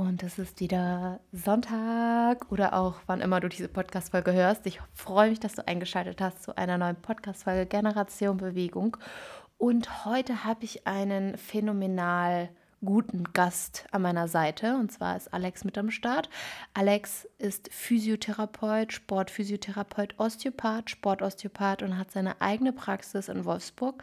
[0.00, 4.64] Und es ist wieder Sonntag oder auch wann immer du diese Podcast-Folge hörst.
[4.64, 8.96] Ich freue mich, dass du eingeschaltet hast zu einer neuen Podcast-Folge Generation Bewegung.
[9.58, 12.48] Und heute habe ich einen phänomenal
[12.82, 14.74] guten Gast an meiner Seite.
[14.76, 16.30] Und zwar ist Alex mit am Start.
[16.72, 24.02] Alex ist Physiotherapeut, Sportphysiotherapeut, Osteopath, Sportosteopath und hat seine eigene Praxis in Wolfsburg.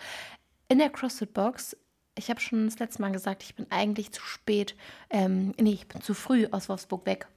[0.67, 1.75] In der CrossFit Box
[2.17, 4.75] ich habe schon das letzte Mal gesagt, ich bin eigentlich zu spät,
[5.09, 7.27] ähm, nee, ich bin zu früh aus Wolfsburg weg.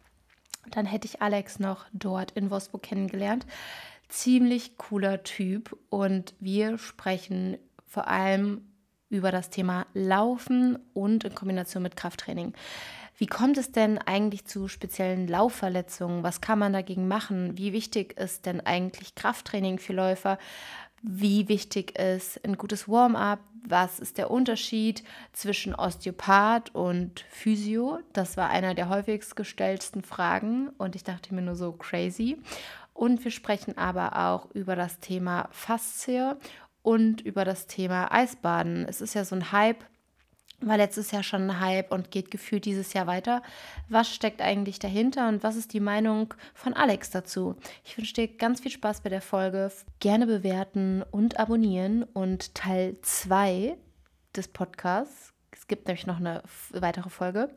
[0.70, 3.46] Dann hätte ich Alex noch dort in Wolfsburg kennengelernt.
[4.08, 8.62] Ziemlich cooler Typ und wir sprechen vor allem
[9.08, 12.54] über das Thema Laufen und in Kombination mit Krafttraining.
[13.16, 16.22] Wie kommt es denn eigentlich zu speziellen Laufverletzungen?
[16.22, 17.58] Was kann man dagegen machen?
[17.58, 20.38] Wie wichtig ist denn eigentlich Krafttraining für Läufer?
[21.02, 23.40] Wie wichtig ist ein gutes Warm-up?
[23.64, 28.00] was ist der Unterschied zwischen Osteopath und Physio?
[28.12, 32.38] Das war einer der häufigst gestellten Fragen und ich dachte mir nur so crazy.
[32.94, 36.36] Und wir sprechen aber auch über das Thema Faszie
[36.82, 38.84] und über das Thema Eisbaden.
[38.88, 39.84] Es ist ja so ein Hype
[40.60, 43.42] war letztes Jahr schon ein Hype und geht gefühlt dieses Jahr weiter.
[43.88, 47.56] Was steckt eigentlich dahinter und was ist die Meinung von Alex dazu?
[47.84, 49.70] Ich wünsche dir ganz viel Spaß bei der Folge.
[50.00, 52.02] Gerne bewerten und abonnieren.
[52.02, 53.76] Und Teil 2
[54.36, 57.48] des Podcasts, es gibt nämlich noch eine weitere Folge,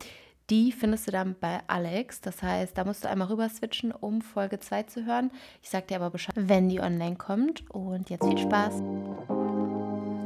[0.50, 2.20] die findest du dann bei Alex.
[2.20, 5.30] Das heißt, da musst du einmal rüber switchen, um Folge 2 zu hören.
[5.62, 7.68] Ich sag dir aber Bescheid, wenn die online kommt.
[7.70, 8.82] Und jetzt viel Spaß.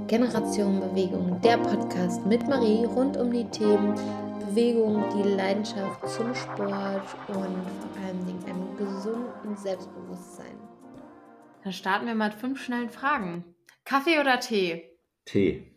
[0.08, 3.94] Generation Bewegung, der Podcast mit Marie rund um die Themen
[4.40, 10.56] Bewegung, die Leidenschaft zum Sport und vor allem einem gesunden Selbstbewusstsein.
[11.62, 13.54] Dann starten wir mal mit fünf schnellen Fragen.
[13.84, 14.98] Kaffee oder Tee?
[15.26, 15.74] Tee.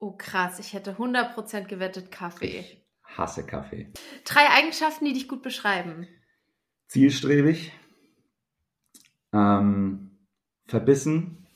[0.00, 2.58] Oh krass, ich hätte 100% gewettet Kaffee.
[2.58, 3.90] Ich hasse Kaffee.
[4.26, 6.06] Drei Eigenschaften, die dich gut beschreiben.
[6.88, 7.72] Zielstrebig,
[9.32, 10.10] ähm,
[10.66, 11.47] verbissen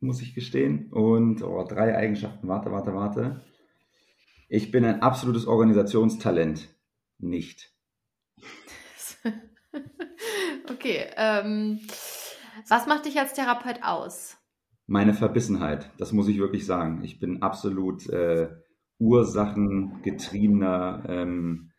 [0.00, 0.90] muss ich gestehen.
[0.92, 2.46] Und oh, drei Eigenschaften.
[2.48, 3.40] Warte, warte, warte.
[4.48, 6.68] Ich bin ein absolutes Organisationstalent.
[7.18, 7.72] Nicht.
[10.70, 11.06] okay.
[11.16, 11.80] Ähm,
[12.68, 14.36] was macht dich als Therapeut aus?
[14.86, 17.02] Meine Verbissenheit, das muss ich wirklich sagen.
[17.04, 18.48] Ich bin absolut äh,
[18.98, 21.72] ursachengetriebener ähm,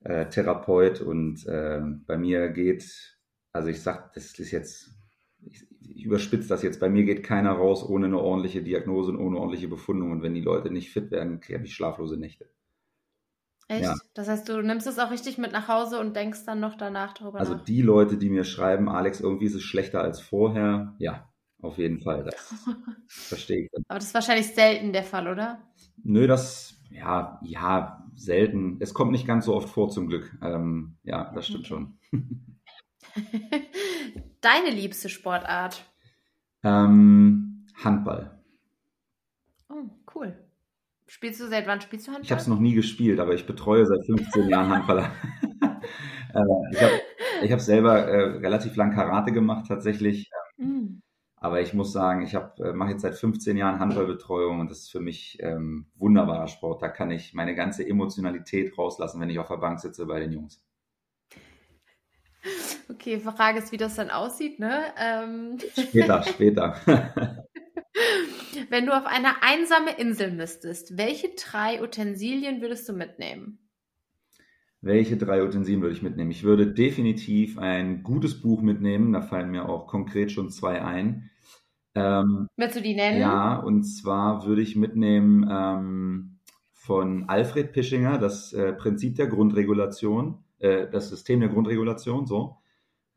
[0.00, 3.16] äh, Therapeut und äh, bei mir geht,
[3.52, 4.90] also ich sag, das ist jetzt
[5.46, 9.18] ich, ich überspitze das jetzt, bei mir geht keiner raus ohne eine ordentliche Diagnose und
[9.18, 10.12] ohne ordentliche Befundung.
[10.12, 12.48] Und wenn die Leute nicht fit werden, habe ich schlaflose Nächte.
[13.68, 13.84] Echt?
[13.84, 13.94] Ja.
[14.12, 17.14] Das heißt, du nimmst es auch richtig mit nach Hause und denkst dann noch danach
[17.14, 17.60] darüber also nach?
[17.60, 21.30] Also die Leute, die mir schreiben, Alex, irgendwie ist es schlechter als vorher, ja,
[21.62, 22.24] auf jeden Fall.
[22.24, 22.54] Das
[23.08, 23.70] verstehe ich.
[23.88, 25.62] Aber das ist wahrscheinlich selten der Fall, oder?
[26.02, 28.76] Nö, das, ja, ja, selten.
[28.80, 30.36] Es kommt nicht ganz so oft vor, zum Glück.
[30.42, 31.88] Ähm, ja, das stimmt okay.
[32.12, 32.22] schon.
[34.44, 35.90] Deine liebste Sportart?
[36.62, 38.38] Ähm, Handball.
[39.70, 40.36] Oh, cool.
[41.06, 42.26] Spielst du seit wann spielst du Handball?
[42.26, 45.10] Ich habe es noch nie gespielt, aber ich betreue seit 15 Jahren Handballer.
[46.34, 46.92] äh, ich habe
[47.42, 50.30] ich hab selber äh, relativ lang Karate gemacht tatsächlich.
[50.58, 50.98] Mm.
[51.36, 54.92] Aber ich muss sagen, ich äh, mache jetzt seit 15 Jahren Handballbetreuung und das ist
[54.92, 56.82] für mich ähm, wunderbarer Sport.
[56.82, 60.32] Da kann ich meine ganze Emotionalität rauslassen, wenn ich auf der Bank sitze bei den
[60.32, 60.62] Jungs.
[62.90, 64.84] Okay, Frage ist, wie das dann aussieht, ne?
[64.98, 65.58] Ähm.
[65.72, 66.76] Später, später.
[68.70, 73.58] Wenn du auf eine einsame Insel müsstest, welche drei Utensilien würdest du mitnehmen?
[74.80, 76.30] Welche drei Utensilien würde ich mitnehmen?
[76.30, 79.12] Ich würde definitiv ein gutes Buch mitnehmen.
[79.12, 81.30] Da fallen mir auch konkret schon zwei ein.
[81.94, 83.20] Ähm, Willst du die nennen?
[83.20, 86.38] Ja, und zwar würde ich mitnehmen ähm,
[86.72, 92.56] von Alfred Pischinger das äh, Prinzip der Grundregulation, äh, das System der Grundregulation, so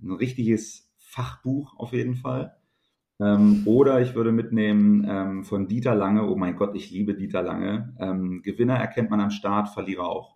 [0.01, 2.55] ein richtiges Fachbuch auf jeden Fall.
[3.19, 7.41] Ähm, oder ich würde mitnehmen ähm, von Dieter Lange, oh mein Gott, ich liebe Dieter
[7.41, 7.95] Lange.
[7.99, 10.35] Ähm, Gewinner erkennt man am Start, Verlierer auch.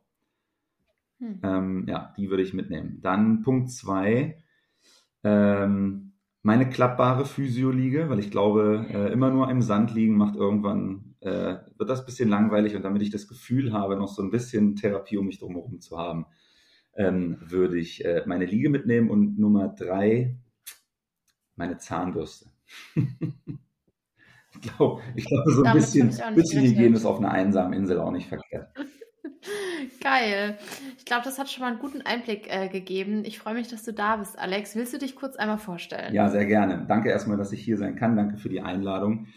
[1.20, 1.40] Hm.
[1.44, 3.00] Ähm, ja, die würde ich mitnehmen.
[3.02, 4.38] Dann Punkt zwei,
[5.24, 11.14] ähm, meine klappbare Physioliege, weil ich glaube, äh, immer nur im Sand liegen macht irgendwann,
[11.20, 14.32] äh, wird das ein bisschen langweilig und damit ich das Gefühl habe, noch so ein
[14.32, 16.26] bisschen Therapie um mich drumherum zu haben,
[16.96, 20.36] ähm, würde ich äh, meine Liege mitnehmen und Nummer drei
[21.56, 22.48] meine Zahnbürste.
[22.96, 28.12] ich glaube, ich glaub, so ein bisschen, bisschen Hygiene ist auf einer einsamen Insel auch
[28.12, 28.74] nicht verkehrt.
[30.02, 30.58] Geil.
[30.98, 33.24] Ich glaube, das hat schon mal einen guten Einblick äh, gegeben.
[33.26, 34.76] Ich freue mich, dass du da bist, Alex.
[34.76, 36.14] Willst du dich kurz einmal vorstellen?
[36.14, 36.86] Ja, sehr gerne.
[36.88, 38.16] Danke erstmal, dass ich hier sein kann.
[38.16, 39.28] Danke für die Einladung.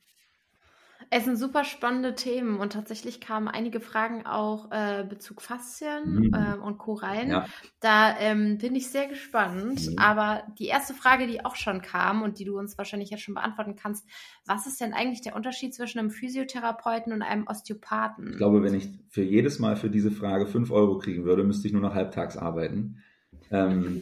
[1.16, 6.34] Es sind super spannende Themen und tatsächlich kamen einige Fragen auch äh, Bezug Faszien mhm.
[6.34, 6.94] äh, und Co.
[6.94, 7.30] rein.
[7.30, 7.46] Ja.
[7.82, 9.92] Da ähm, bin ich sehr gespannt.
[9.92, 10.00] Mhm.
[10.00, 13.36] Aber die erste Frage, die auch schon kam und die du uns wahrscheinlich jetzt schon
[13.36, 14.08] beantworten kannst,
[14.48, 18.32] was ist denn eigentlich der Unterschied zwischen einem Physiotherapeuten und einem Osteopathen?
[18.32, 21.68] Ich glaube, wenn ich für jedes Mal für diese Frage 5 Euro kriegen würde, müsste
[21.68, 23.04] ich nur noch halbtags arbeiten.
[23.52, 24.02] Ähm,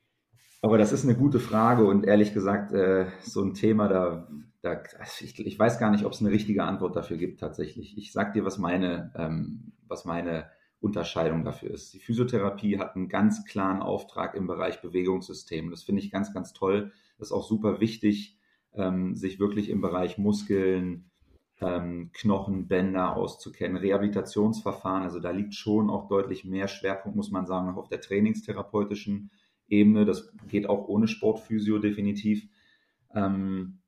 [0.60, 4.28] aber das ist eine gute Frage und ehrlich gesagt, äh, so ein Thema, da
[4.62, 7.98] da, also ich, ich, weiß gar nicht, ob es eine richtige Antwort dafür gibt tatsächlich.
[7.98, 10.48] Ich sag dir, was meine, ähm, was meine
[10.80, 11.92] Unterscheidung dafür ist.
[11.94, 15.70] Die Physiotherapie hat einen ganz klaren Auftrag im Bereich Bewegungssystem.
[15.70, 16.92] Das finde ich ganz, ganz toll.
[17.18, 18.38] Das ist auch super wichtig,
[18.74, 21.10] ähm, sich wirklich im Bereich Muskeln,
[21.60, 23.76] ähm, Knochen, Bänder auszukennen.
[23.76, 28.00] Rehabilitationsverfahren, also da liegt schon auch deutlich mehr Schwerpunkt, muss man sagen, noch auf der
[28.00, 29.32] trainingstherapeutischen
[29.68, 30.04] Ebene.
[30.04, 32.48] Das geht auch ohne Sportphysio definitiv.
[33.14, 33.81] Ähm,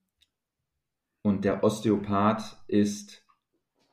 [1.25, 3.25] und der Osteopath ist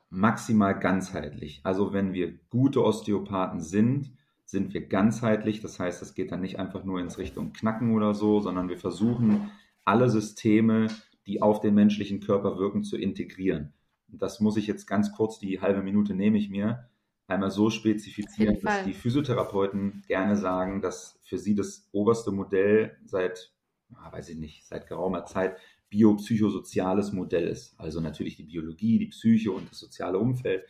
[0.09, 1.61] maximal ganzheitlich.
[1.63, 4.11] Also wenn wir gute Osteopathen sind,
[4.43, 5.61] sind wir ganzheitlich.
[5.61, 8.77] Das heißt, es geht dann nicht einfach nur ins Richtung Knacken oder so, sondern wir
[8.77, 9.49] versuchen
[9.85, 10.87] alle Systeme,
[11.25, 13.71] die auf den menschlichen Körper wirken, zu integrieren.
[14.11, 16.89] Und das muss ich jetzt ganz kurz, die halbe Minute nehme ich mir,
[17.27, 23.53] einmal so spezifizieren, dass die Physiotherapeuten gerne sagen, dass für sie das oberste Modell seit,
[23.87, 25.55] weiß ich nicht, seit geraumer Zeit
[25.91, 27.79] biopsychosoziales Modell ist.
[27.79, 30.65] Also natürlich die Biologie, die Psyche und das soziale Umfeld.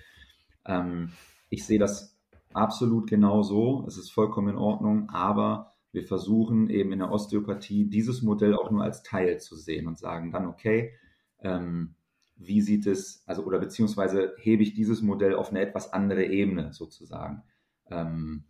[0.65, 1.13] Ähm,
[1.49, 2.19] ich sehe das
[2.53, 3.85] absolut genau so.
[3.87, 8.71] Es ist vollkommen in Ordnung, aber wir versuchen eben in der Osteopathie dieses Modell auch
[8.71, 10.93] nur als Teil zu sehen und sagen dann, okay,
[11.39, 11.95] ähm,
[12.35, 16.73] wie sieht es, also oder beziehungsweise hebe ich dieses Modell auf eine etwas andere Ebene
[16.73, 17.43] sozusagen.
[17.89, 18.45] Ähm,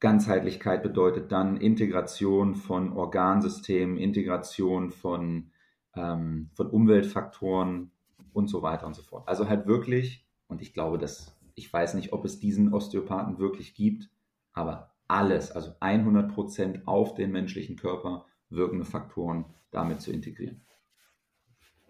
[0.00, 5.50] Ganzheitlichkeit bedeutet dann Integration von Organsystemen, Integration von,
[5.94, 7.90] ähm, von Umweltfaktoren
[8.32, 9.28] und so weiter und so fort.
[9.28, 13.74] Also halt wirklich, und ich glaube, dass ich weiß nicht, ob es diesen Osteopathen wirklich
[13.74, 14.08] gibt,
[14.52, 20.62] aber alles, also 100 Prozent auf den menschlichen Körper wirkende Faktoren damit zu integrieren.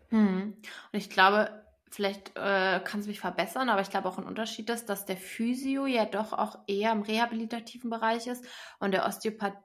[0.08, 0.54] Hm.
[0.92, 1.50] Und ich glaube,
[1.90, 5.16] vielleicht äh, kannst du mich verbessern, aber ich glaube auch ein Unterschied ist, dass der
[5.16, 8.44] Physio ja doch auch eher im rehabilitativen Bereich ist
[8.78, 9.56] und der Osteopath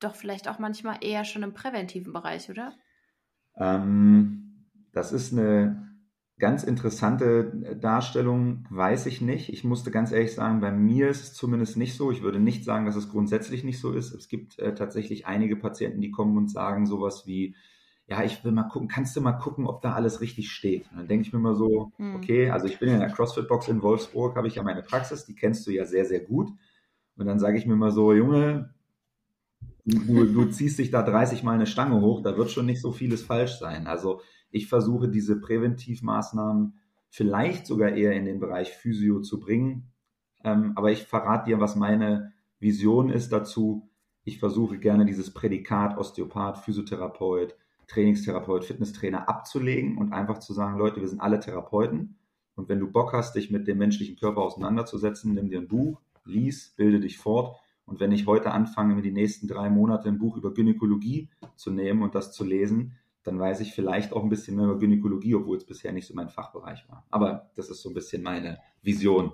[0.00, 2.72] doch vielleicht auch manchmal eher schon im präventiven Bereich, oder?
[3.56, 5.90] Ähm, das ist eine
[6.38, 9.50] ganz interessante Darstellung, weiß ich nicht.
[9.50, 12.10] Ich musste ganz ehrlich sagen, bei mir ist es zumindest nicht so.
[12.10, 14.12] Ich würde nicht sagen, dass es grundsätzlich nicht so ist.
[14.12, 17.54] Es gibt äh, tatsächlich einige Patienten, die kommen und sagen sowas wie,
[18.10, 20.90] ja, ich will mal gucken, kannst du mal gucken, ob da alles richtig steht?
[20.90, 22.16] Und dann denke ich mir mal so, mhm.
[22.16, 25.36] okay, also ich bin in der CrossFit-Box in Wolfsburg, habe ich ja meine Praxis, die
[25.36, 26.50] kennst du ja sehr, sehr gut.
[27.16, 28.74] Und dann sage ich mir mal so, Junge,
[29.84, 32.90] du, du ziehst dich da 30 Mal eine Stange hoch, da wird schon nicht so
[32.90, 33.86] vieles falsch sein.
[33.86, 36.74] Also ich versuche diese Präventivmaßnahmen
[37.10, 39.92] vielleicht sogar eher in den Bereich Physio zu bringen.
[40.42, 43.88] Ähm, aber ich verrate dir, was meine Vision ist dazu.
[44.24, 47.54] Ich versuche gerne dieses Prädikat Osteopath, Physiotherapeut,
[47.90, 52.16] Trainingstherapeut, Fitnesstrainer abzulegen und einfach zu sagen, Leute, wir sind alle Therapeuten.
[52.54, 56.00] Und wenn du Bock hast, dich mit dem menschlichen Körper auseinanderzusetzen, nimm dir ein Buch,
[56.24, 57.56] lies, bilde dich fort.
[57.86, 61.72] Und wenn ich heute anfange, mir die nächsten drei Monate ein Buch über Gynäkologie zu
[61.72, 65.34] nehmen und das zu lesen, dann weiß ich vielleicht auch ein bisschen mehr über Gynäkologie,
[65.34, 67.04] obwohl es bisher nicht so mein Fachbereich war.
[67.10, 69.32] Aber das ist so ein bisschen meine Vision.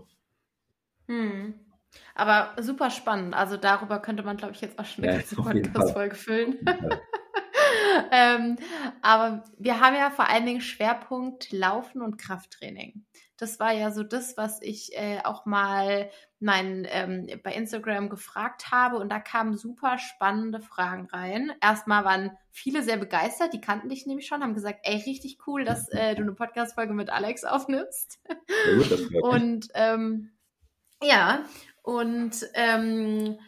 [1.06, 1.54] Hm.
[2.14, 3.34] Aber super spannend.
[3.34, 6.58] Also darüber könnte man, glaube ich, jetzt auch schon eine ja, ganze Podcast-Folge füllen.
[8.12, 8.56] ähm,
[9.02, 13.04] aber wir haben ja vor allen Dingen Schwerpunkt Laufen und Krafttraining.
[13.38, 18.70] Das war ja so das, was ich äh, auch mal mein, ähm, bei Instagram gefragt
[18.70, 21.52] habe und da kamen super spannende Fragen rein.
[21.60, 25.64] Erstmal waren viele sehr begeistert, die kannten dich nämlich schon, haben gesagt, ey, richtig cool,
[25.64, 28.20] dass äh, du eine Podcast-Folge mit Alex aufnimmst.
[28.28, 30.30] Ja, gut, und ähm,
[31.02, 31.44] ja,
[31.82, 33.38] und ähm,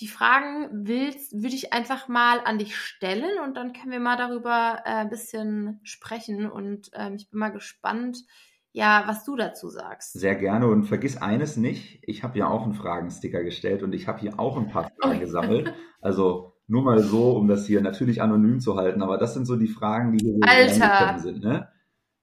[0.00, 4.16] die Fragen willst, würde ich einfach mal an dich stellen und dann können wir mal
[4.16, 6.50] darüber äh, ein bisschen sprechen.
[6.50, 8.24] Und ähm, ich bin mal gespannt,
[8.72, 10.14] ja, was du dazu sagst.
[10.14, 14.08] Sehr gerne und vergiss eines nicht, ich habe ja auch einen Fragensticker gestellt und ich
[14.08, 15.20] habe hier auch ein paar Fragen oh.
[15.20, 15.74] gesammelt.
[16.00, 19.56] Also nur mal so, um das hier natürlich anonym zu halten, aber das sind so
[19.56, 21.18] die Fragen, die hier Alter.
[21.18, 21.42] sind.
[21.42, 21.68] Ne?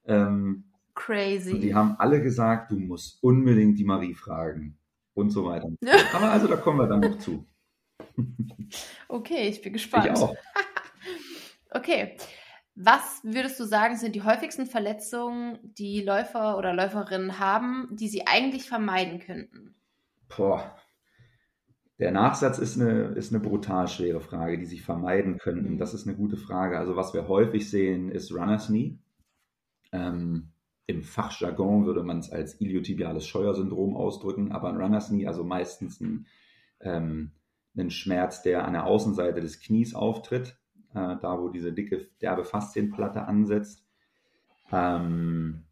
[0.06, 1.52] Ähm, Crazy.
[1.52, 4.78] Und die haben alle gesagt, du musst unbedingt die Marie fragen
[5.14, 5.68] und so weiter.
[6.14, 7.46] aber also da kommen wir dann noch zu.
[9.08, 10.06] Okay, ich bin gespannt.
[10.06, 10.34] Ich auch.
[11.70, 12.16] okay.
[12.80, 18.26] Was würdest du sagen, sind die häufigsten Verletzungen, die Läufer oder Läuferinnen haben, die sie
[18.26, 19.74] eigentlich vermeiden könnten?
[20.28, 20.76] Boah.
[21.98, 25.74] Der Nachsatz ist eine, ist eine brutal schwere Frage, die sie vermeiden könnten.
[25.74, 25.78] Mhm.
[25.78, 26.78] Das ist eine gute Frage.
[26.78, 28.98] Also, was wir häufig sehen, ist Runner's Knee.
[29.90, 30.52] Ähm,
[30.86, 36.00] Im Fachjargon würde man es als iliotibiales Scheuersyndrom ausdrücken, aber ein Runner's Knee, also meistens
[36.00, 36.26] ein,
[36.80, 37.32] ähm,
[37.84, 40.58] ein Schmerz, der an der Außenseite des Knies auftritt
[40.94, 43.86] äh, da wo diese dicke, derbe Faszienplatte ansetzt.
[44.72, 45.64] Ähm,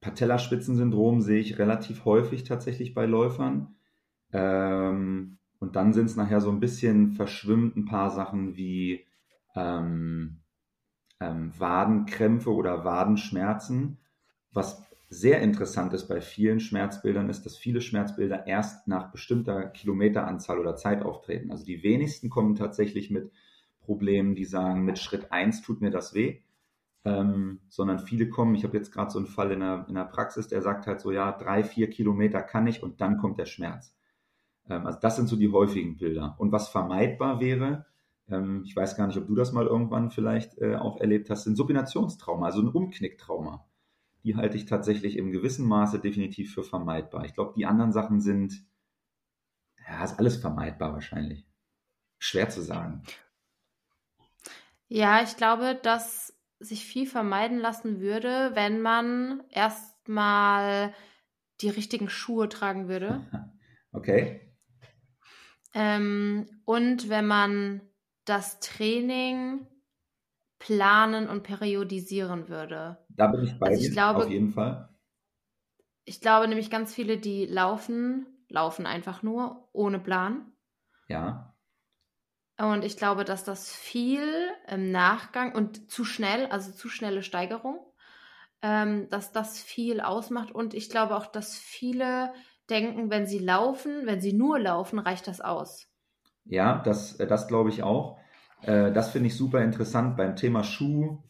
[0.00, 3.76] Patellaspitzensyndrom sehe ich relativ häufig tatsächlich bei Läufern.
[4.32, 9.04] Ähm, und dann sind es nachher so ein bisschen verschwimmt ein paar Sachen wie
[9.54, 10.40] ähm,
[11.20, 13.98] ähm, Wadenkrämpfe oder Wadenschmerzen.
[14.52, 20.60] Was sehr interessant ist bei vielen Schmerzbildern, ist, dass viele Schmerzbilder erst nach bestimmter Kilometeranzahl
[20.60, 21.50] oder Zeit auftreten.
[21.50, 23.32] Also die wenigsten kommen tatsächlich mit
[23.80, 26.38] Problemen, die sagen, mit Schritt 1 tut mir das weh,
[27.04, 30.04] ähm, sondern viele kommen, ich habe jetzt gerade so einen Fall in der, in der
[30.04, 33.46] Praxis, der sagt halt so, ja, drei, vier Kilometer kann ich und dann kommt der
[33.46, 33.96] Schmerz.
[34.68, 36.36] Ähm, also das sind so die häufigen Bilder.
[36.38, 37.84] Und was vermeidbar wäre,
[38.28, 41.44] ähm, ich weiß gar nicht, ob du das mal irgendwann vielleicht äh, auch erlebt hast,
[41.44, 43.66] sind Supinationstrauma, also ein Umknicktrauma.
[44.24, 47.24] Die halte ich tatsächlich im gewissen Maße definitiv für vermeidbar.
[47.24, 48.64] Ich glaube, die anderen Sachen sind,
[49.88, 51.46] ja, ist alles vermeidbar wahrscheinlich.
[52.18, 53.02] Schwer zu sagen.
[54.88, 60.92] Ja, ich glaube, dass sich viel vermeiden lassen würde, wenn man erstmal
[61.60, 63.26] die richtigen Schuhe tragen würde.
[63.92, 64.40] Okay.
[65.74, 67.80] Ähm, und wenn man
[68.24, 69.66] das Training
[70.60, 72.98] planen und periodisieren würde.
[73.08, 74.88] Da bin ich bei also ich dir, glaube, auf jeden Fall.
[76.04, 80.52] Ich glaube nämlich ganz viele, die laufen, laufen einfach nur ohne Plan.
[81.08, 81.56] Ja.
[82.58, 84.22] Und ich glaube, dass das viel
[84.68, 87.80] im Nachgang und zu schnell, also zu schnelle Steigerung,
[88.60, 90.52] ähm, dass das viel ausmacht.
[90.52, 92.34] Und ich glaube auch, dass viele
[92.68, 95.88] denken, wenn sie laufen, wenn sie nur laufen, reicht das aus.
[96.44, 98.19] Ja, das, äh, das glaube ich auch.
[98.62, 101.22] Äh, das finde ich super interessant beim Thema Schuh.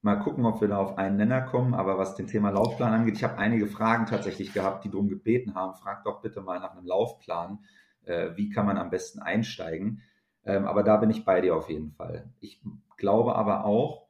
[0.00, 1.74] Mal gucken, ob wir da auf einen Nenner kommen.
[1.74, 5.54] Aber was den Thema Laufplan angeht, ich habe einige Fragen tatsächlich gehabt, die darum gebeten
[5.54, 5.74] haben.
[5.74, 7.64] Fragt doch bitte mal nach einem Laufplan.
[8.04, 10.02] Äh, wie kann man am besten einsteigen?
[10.44, 12.30] Ähm, aber da bin ich bei dir auf jeden Fall.
[12.40, 12.62] Ich
[12.96, 14.08] glaube aber auch,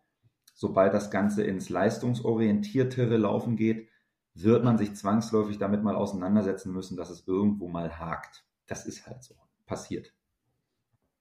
[0.54, 3.88] sobald das Ganze ins leistungsorientiertere Laufen geht,
[4.34, 8.44] wird man sich zwangsläufig damit mal auseinandersetzen müssen, dass es irgendwo mal hakt.
[8.66, 9.34] Das ist halt so.
[9.66, 10.12] Passiert.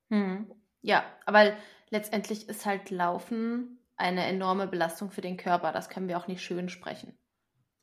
[0.09, 0.51] Hm.
[0.87, 1.51] Ja, aber
[1.89, 5.73] letztendlich ist halt Laufen eine enorme Belastung für den Körper.
[5.73, 7.11] Das können wir auch nicht schön sprechen.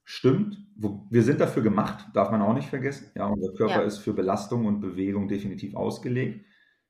[0.04, 0.56] Stimmt.
[0.74, 3.10] Wir sind dafür gemacht, darf man auch nicht vergessen.
[3.14, 3.82] Ja, unser Körper ja.
[3.82, 6.46] ist für Belastung und Bewegung definitiv ausgelegt.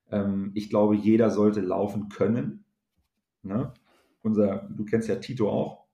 [0.08, 2.64] Ähm, ich glaube, jeder sollte laufen können.
[3.42, 3.74] Ne?
[4.22, 5.84] Unser, du kennst ja Tito auch.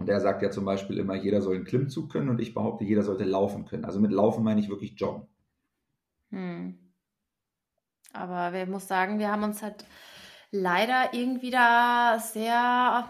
[0.00, 2.84] Und der sagt ja zum Beispiel immer, jeder soll einen Klimmzug können und ich behaupte,
[2.84, 3.84] jeder sollte laufen können.
[3.84, 5.28] Also mit Laufen meine ich wirklich Joggen.
[6.30, 6.89] Hm.
[8.12, 9.84] Aber wir muss sagen, wir haben uns halt
[10.50, 13.08] leider irgendwie da sehr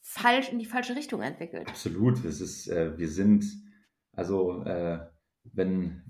[0.00, 1.68] falsch in die falsche Richtung entwickelt.
[1.68, 2.24] Absolut.
[2.24, 3.44] Das ist, äh, wir sind,
[4.12, 5.00] also äh,
[5.52, 6.04] wenn,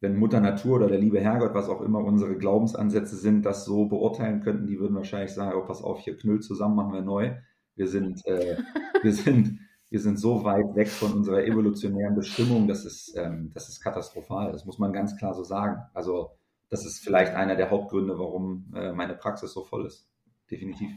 [0.00, 3.86] wenn Mutter Natur oder der liebe Herrgott, was auch immer unsere Glaubensansätze sind, das so
[3.86, 7.36] beurteilen könnten, die würden wahrscheinlich sagen, oh, pass auf, hier knüllt zusammen, machen wir neu.
[7.76, 8.56] Wir sind, äh,
[9.02, 9.60] wir sind,
[9.90, 14.52] wir sind so weit weg von unserer evolutionären Bestimmung, das ist, ähm, das ist katastrophal.
[14.52, 15.82] Das muss man ganz klar so sagen.
[15.94, 16.30] Also,
[16.70, 20.08] das ist vielleicht einer der Hauptgründe, warum äh, meine Praxis so voll ist.
[20.50, 20.90] Definitiv.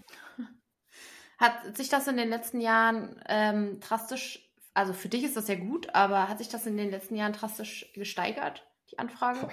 [1.37, 5.55] Hat sich das in den letzten Jahren ähm, drastisch, also für dich ist das ja
[5.55, 8.65] gut, aber hat sich das in den letzten Jahren drastisch gesteigert?
[8.93, 9.49] die Anfrage?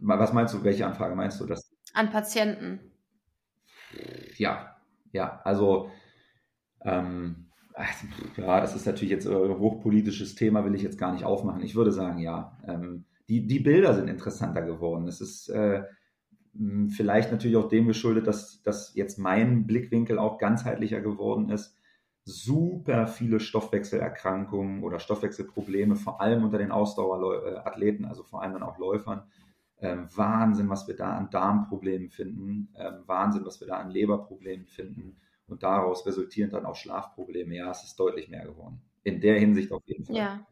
[0.00, 1.70] Was meinst du, welche Anfrage meinst du das?
[1.92, 2.80] An Patienten.
[4.36, 4.76] Ja,
[5.12, 5.90] ja, also
[6.82, 7.46] ähm,
[8.36, 11.62] ja, das ist natürlich jetzt ein hochpolitisches Thema, will ich jetzt gar nicht aufmachen.
[11.62, 12.56] Ich würde sagen, ja.
[12.66, 15.06] Ähm, die, die Bilder sind interessanter geworden.
[15.06, 15.84] Es ist äh,
[16.88, 21.76] vielleicht natürlich auch dem geschuldet, dass, dass jetzt mein Blickwinkel auch ganzheitlicher geworden ist.
[22.24, 28.78] Super viele Stoffwechselerkrankungen oder Stoffwechselprobleme, vor allem unter den Ausdauerathleten, also vor allem dann auch
[28.78, 29.22] Läufern.
[29.80, 32.74] Ähm, Wahnsinn, was wir da an Darmproblemen finden.
[32.76, 35.16] Ähm, Wahnsinn, was wir da an Leberproblemen finden
[35.46, 37.54] und daraus resultieren dann auch Schlafprobleme.
[37.54, 38.80] Ja, es ist deutlich mehr geworden.
[39.04, 40.16] In der Hinsicht auf jeden Fall.
[40.16, 40.46] Ja.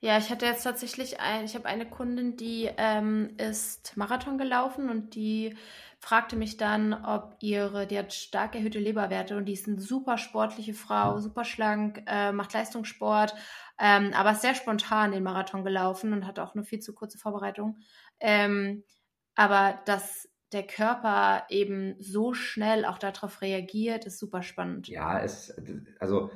[0.00, 4.90] Ja, ich hatte jetzt tatsächlich ein, ich habe eine Kundin, die ähm, ist Marathon gelaufen
[4.90, 5.56] und die
[5.98, 10.16] fragte mich dann, ob ihre, die hat stark erhöhte Leberwerte und die ist eine super
[10.16, 13.34] sportliche Frau, super schlank, äh, macht Leistungssport,
[13.80, 17.18] ähm, aber ist sehr spontan den Marathon gelaufen und hat auch eine viel zu kurze
[17.18, 17.78] Vorbereitung.
[18.20, 18.84] Ähm,
[19.34, 24.88] aber das der Körper eben so schnell auch darauf reagiert, ist super spannend.
[24.88, 25.54] Ja, es,
[25.98, 26.30] also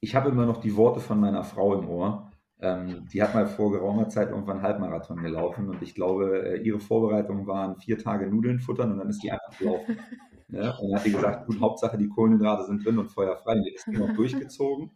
[0.00, 2.27] ich habe immer noch die Worte von meiner Frau im Ohr.
[2.60, 6.80] Ähm, die hat mal vor geraumer Zeit irgendwann Halbmarathon gelaufen und ich glaube, äh, ihre
[6.80, 9.98] Vorbereitungen waren vier Tage Nudeln futtern und dann ist die einfach gelaufen.
[10.48, 13.54] ja, und dann hat die gesagt, gut, Hauptsache die Kohlenhydrate sind drin und feuerfrei.
[13.54, 14.90] Und die ist noch durchgezogen.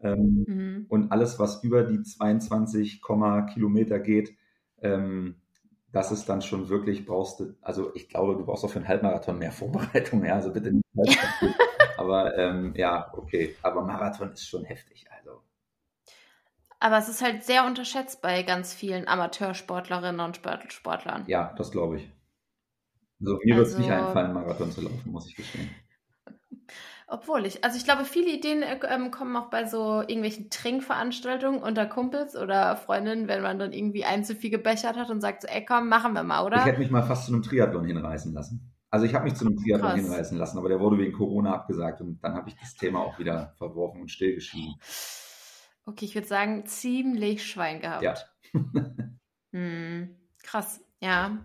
[0.00, 0.86] Ähm, mhm.
[0.88, 3.00] Und alles, was über die 22,
[3.54, 4.36] Kilometer geht,
[4.82, 5.36] ähm,
[5.92, 8.88] das ist dann schon wirklich, brauchst du, also ich glaube, du brauchst auch für einen
[8.88, 10.84] Halbmarathon mehr Vorbereitung, ja, also bitte nicht.
[11.96, 15.17] aber ähm, ja, okay, aber Marathon ist schon heftig, also.
[16.80, 21.24] Aber es ist halt sehr unterschätzt bei ganz vielen Amateursportlerinnen und Sportlern.
[21.26, 22.10] Ja, das glaube ich.
[23.20, 25.70] Also mir also, wird es nicht einfallen, Marathon zu laufen, muss ich gestehen.
[27.10, 31.62] Obwohl ich, also ich glaube, viele Ideen äh, ähm, kommen auch bei so irgendwelchen Trinkveranstaltungen
[31.62, 35.42] unter Kumpels oder Freundinnen, wenn man dann irgendwie ein zu viel gebechert hat und sagt
[35.42, 36.58] so, ey komm, machen wir mal, oder?
[36.58, 38.74] Ich hätte mich mal fast zu einem Triathlon hinreißen lassen.
[38.90, 40.00] Also ich habe mich zu einem Triathlon Krass.
[40.00, 43.18] hinreißen lassen, aber der wurde wegen Corona abgesagt und dann habe ich das Thema auch
[43.18, 44.74] wieder verworfen und stillgeschrieben.
[45.88, 48.02] Okay, ich würde sagen, ziemlich Schwein gehabt.
[48.02, 48.14] Ja.
[49.52, 51.38] hm, krass, ja.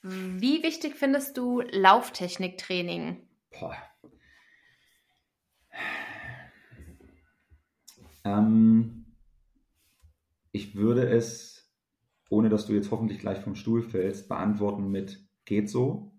[0.00, 3.28] Wie wichtig findest du Lauftechniktraining?
[3.50, 3.76] Boah,
[8.24, 9.04] Ähm,
[10.50, 11.70] ich würde es,
[12.30, 16.10] ohne dass du jetzt hoffentlich gleich vom Stuhl fällst, beantworten mit geht so.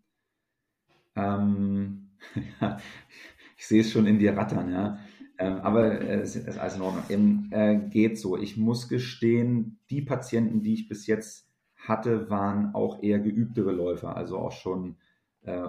[1.16, 2.12] Ähm,
[3.58, 5.00] ich sehe es schon in dir rattern, ja.
[5.38, 7.04] Ähm, aber äh, es ist alles in Ordnung.
[7.10, 8.38] Eben, äh, geht so.
[8.38, 14.16] Ich muss gestehen, die Patienten, die ich bis jetzt hatte, waren auch eher geübtere Läufer,
[14.16, 14.98] also auch schon
[15.42, 15.68] äh,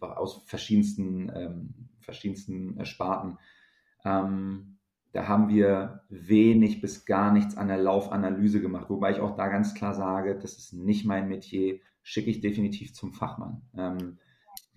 [0.00, 3.38] aus verschiedensten, ähm, verschiedensten Sparten.
[4.04, 4.78] Ähm,
[5.12, 9.48] da haben wir wenig bis gar nichts an der Laufanalyse gemacht, wobei ich auch da
[9.48, 13.62] ganz klar sage, das ist nicht mein Metier, schicke ich definitiv zum Fachmann.
[13.76, 14.18] Ähm,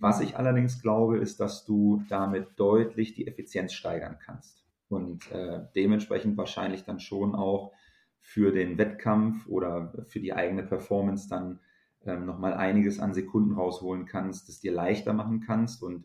[0.02, 5.60] was ich allerdings glaube, ist, dass du damit deutlich die Effizienz steigern kannst und äh,
[5.76, 7.72] dementsprechend wahrscheinlich dann schon auch
[8.20, 11.60] für den Wettkampf oder für die eigene Performance dann
[12.04, 16.04] ähm, nochmal einiges an Sekunden rausholen kannst, das dir leichter machen kannst und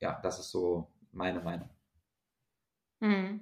[0.00, 1.70] ja, das ist so meine Meinung.
[3.00, 3.40] Mhm.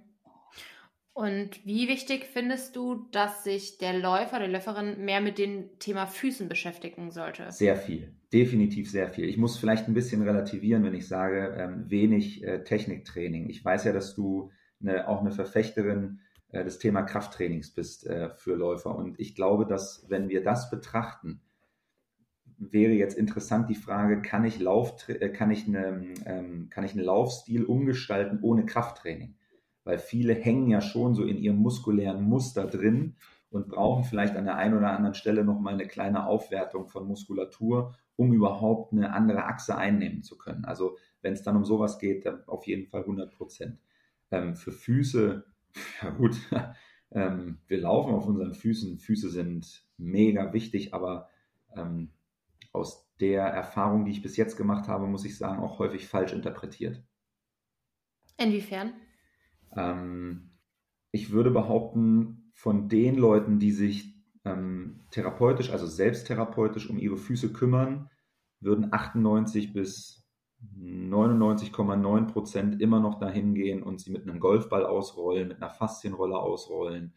[1.12, 6.06] Und wie wichtig findest du, dass sich der Läufer, der Läuferin mehr mit dem Thema
[6.06, 7.50] Füßen beschäftigen sollte?
[7.50, 9.28] Sehr viel, definitiv sehr viel.
[9.28, 13.50] Ich muss vielleicht ein bisschen relativieren, wenn ich sage, ähm, wenig äh, Techniktraining.
[13.50, 16.20] Ich weiß ja, dass du eine, auch eine Verfechterin
[16.52, 18.94] äh, des Thema Krafttrainings bist äh, für Läufer.
[18.94, 21.42] Und ich glaube, dass wenn wir das betrachten,
[22.56, 26.92] wäre jetzt interessant die Frage, kann ich, Lauf, äh, kann ich, eine, ähm, kann ich
[26.92, 29.34] einen Laufstil umgestalten ohne Krafttraining?
[29.84, 33.16] Weil viele hängen ja schon so in ihrem muskulären Muster drin
[33.50, 37.94] und brauchen vielleicht an der einen oder anderen Stelle nochmal eine kleine Aufwertung von Muskulatur,
[38.16, 40.64] um überhaupt eine andere Achse einnehmen zu können.
[40.64, 43.80] Also wenn es dann um sowas geht, dann auf jeden Fall 100 Prozent.
[44.30, 45.44] Ähm, für Füße,
[46.02, 46.36] ja gut,
[47.10, 48.98] ähm, wir laufen auf unseren Füßen.
[48.98, 51.28] Füße sind mega wichtig, aber
[51.74, 52.10] ähm,
[52.72, 56.32] aus der Erfahrung, die ich bis jetzt gemacht habe, muss ich sagen, auch häufig falsch
[56.32, 57.02] interpretiert.
[58.36, 58.94] Inwiefern?
[59.76, 60.50] Ähm,
[61.12, 67.54] ich würde behaupten, von den Leuten, die sich ähm, therapeutisch, also selbsttherapeutisch um ihre Füße
[67.54, 68.10] kümmern,
[68.60, 70.28] würden 98 bis
[70.78, 76.38] 99,9 Prozent immer noch dahin gehen und sie mit einem Golfball ausrollen, mit einer Faszienrolle
[76.38, 77.14] ausrollen.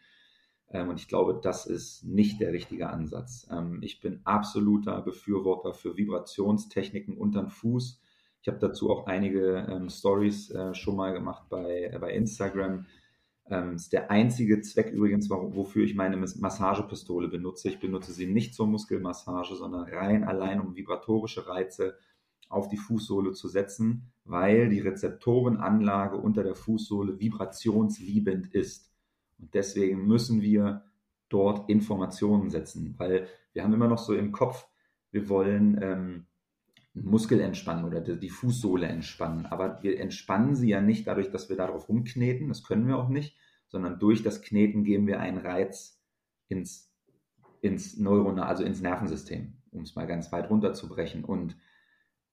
[0.70, 3.48] Ähm, und ich glaube, das ist nicht der richtige Ansatz.
[3.52, 8.02] Ähm, ich bin absoluter Befürworter für Vibrationstechniken unter den Fuß.
[8.44, 12.88] Ich habe dazu auch einige ähm, Stories äh, schon mal gemacht bei, äh, bei Instagram.
[13.50, 17.70] Ähm, ist der einzige Zweck übrigens, wofür ich meine Massagepistole benutze.
[17.70, 21.98] Ich benutze sie nicht zur Muskelmassage, sondern rein allein um vibratorische Reize
[22.50, 28.92] auf die Fußsohle zu setzen, weil die Rezeptorenanlage unter der Fußsohle vibrationsliebend ist.
[29.40, 30.84] Und deswegen müssen wir
[31.30, 34.68] dort Informationen setzen, weil wir haben immer noch so im Kopf,
[35.12, 36.26] wir wollen ähm,
[36.94, 39.46] Muskel entspannen oder die Fußsohle entspannen.
[39.48, 43.10] Aber wir entspannen sie ja nicht dadurch, dass wir darauf rumkneten, das können wir auch
[43.10, 43.36] nicht,
[43.68, 46.00] sondern durch das Kneten geben wir einen Reiz
[46.48, 46.94] ins,
[47.62, 51.26] ins Neuronal, also ins Nervensystem, um es mal ganz weit runterzubrechen.
[51.26, 51.58] Und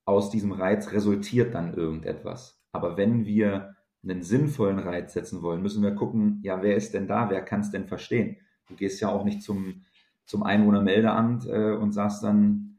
[0.05, 2.63] aus diesem Reiz resultiert dann irgendetwas.
[2.73, 7.07] Aber wenn wir einen sinnvollen Reiz setzen wollen, müssen wir gucken, ja, wer ist denn
[7.07, 8.37] da, wer kann es denn verstehen?
[8.69, 9.85] Du gehst ja auch nicht zum,
[10.27, 12.70] zum Einwohnermeldeamt äh, und sagst dann,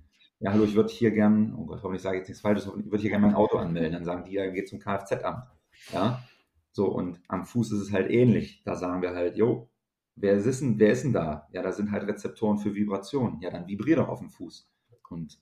[0.42, 2.86] ja, hallo, ich würde hier gern, oh Gott, hoffentlich sage ich jetzt nichts Falsches, ich
[2.86, 3.94] würde hier gerne mein Auto anmelden.
[3.94, 5.46] Dann sagen die, ja, geht zum Kfz-Amt.
[5.94, 6.24] Ja,
[6.72, 8.64] so, und am Fuß ist es halt ähnlich.
[8.64, 9.70] Da sagen wir halt, jo,
[10.16, 11.48] wer ist denn, wer ist denn da?
[11.52, 13.40] Ja, da sind halt Rezeptoren für Vibrationen.
[13.42, 14.72] Ja, dann vibrier doch auf dem Fuß.
[15.10, 15.40] Und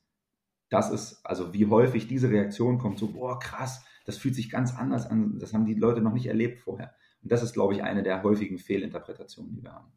[0.70, 4.76] das ist, also wie häufig diese Reaktion kommt, so, boah, krass, das fühlt sich ganz
[4.76, 6.94] anders an, das haben die Leute noch nicht erlebt vorher.
[7.22, 9.92] Und das ist, glaube ich, eine der häufigen Fehlinterpretationen, die wir haben.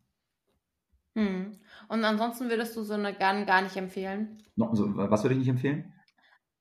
[1.14, 1.58] Hm.
[1.88, 4.38] Und ansonsten würdest du so eine Gun gar nicht empfehlen?
[4.56, 5.92] No, so, was würde ich nicht empfehlen?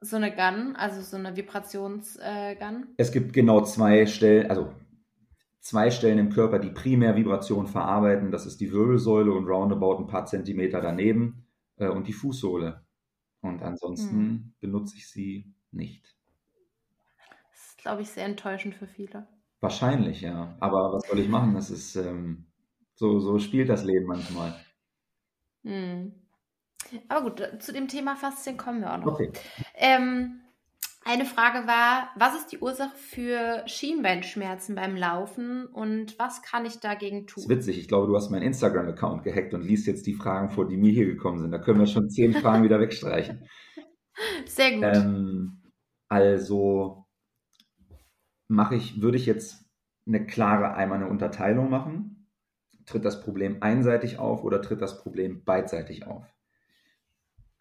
[0.01, 2.21] So eine Gun, also so eine Vibrationsgun?
[2.21, 2.55] Äh,
[2.97, 4.73] es gibt genau zwei Stellen, also
[5.59, 8.31] zwei Stellen im Körper, die primär Vibration verarbeiten.
[8.31, 12.83] Das ist die Wirbelsäule und roundabout ein paar Zentimeter daneben äh, und die Fußsohle.
[13.41, 14.53] Und ansonsten hm.
[14.59, 16.15] benutze ich sie nicht.
[17.51, 19.27] Das ist, glaube ich, sehr enttäuschend für viele.
[19.61, 20.55] Wahrscheinlich, ja.
[20.59, 21.53] Aber was soll ich machen?
[21.53, 22.50] Das ist ähm,
[23.01, 24.53] so, so spielt das Leben manchmal.
[25.63, 26.13] Hm.
[27.09, 29.13] Aber gut, zu dem Thema Faszien kommen wir auch noch.
[29.13, 29.31] Okay.
[29.73, 30.41] Ähm,
[31.03, 36.79] eine Frage war, was ist die Ursache für Schienbeinschmerzen beim Laufen und was kann ich
[36.79, 37.43] dagegen tun?
[37.43, 40.51] Das ist witzig, ich glaube, du hast meinen Instagram-Account gehackt und liest jetzt die Fragen
[40.51, 41.49] vor, die mir hier gekommen sind.
[41.49, 43.47] Da können wir schon zehn Fragen wieder wegstreichen.
[44.45, 44.83] Sehr gut.
[44.83, 45.63] Ähm,
[46.07, 47.07] also
[48.47, 49.65] mache ich, würde ich jetzt
[50.05, 52.10] eine klare einmal eine Unterteilung machen.
[52.91, 56.25] Tritt das Problem einseitig auf oder tritt das Problem beidseitig auf?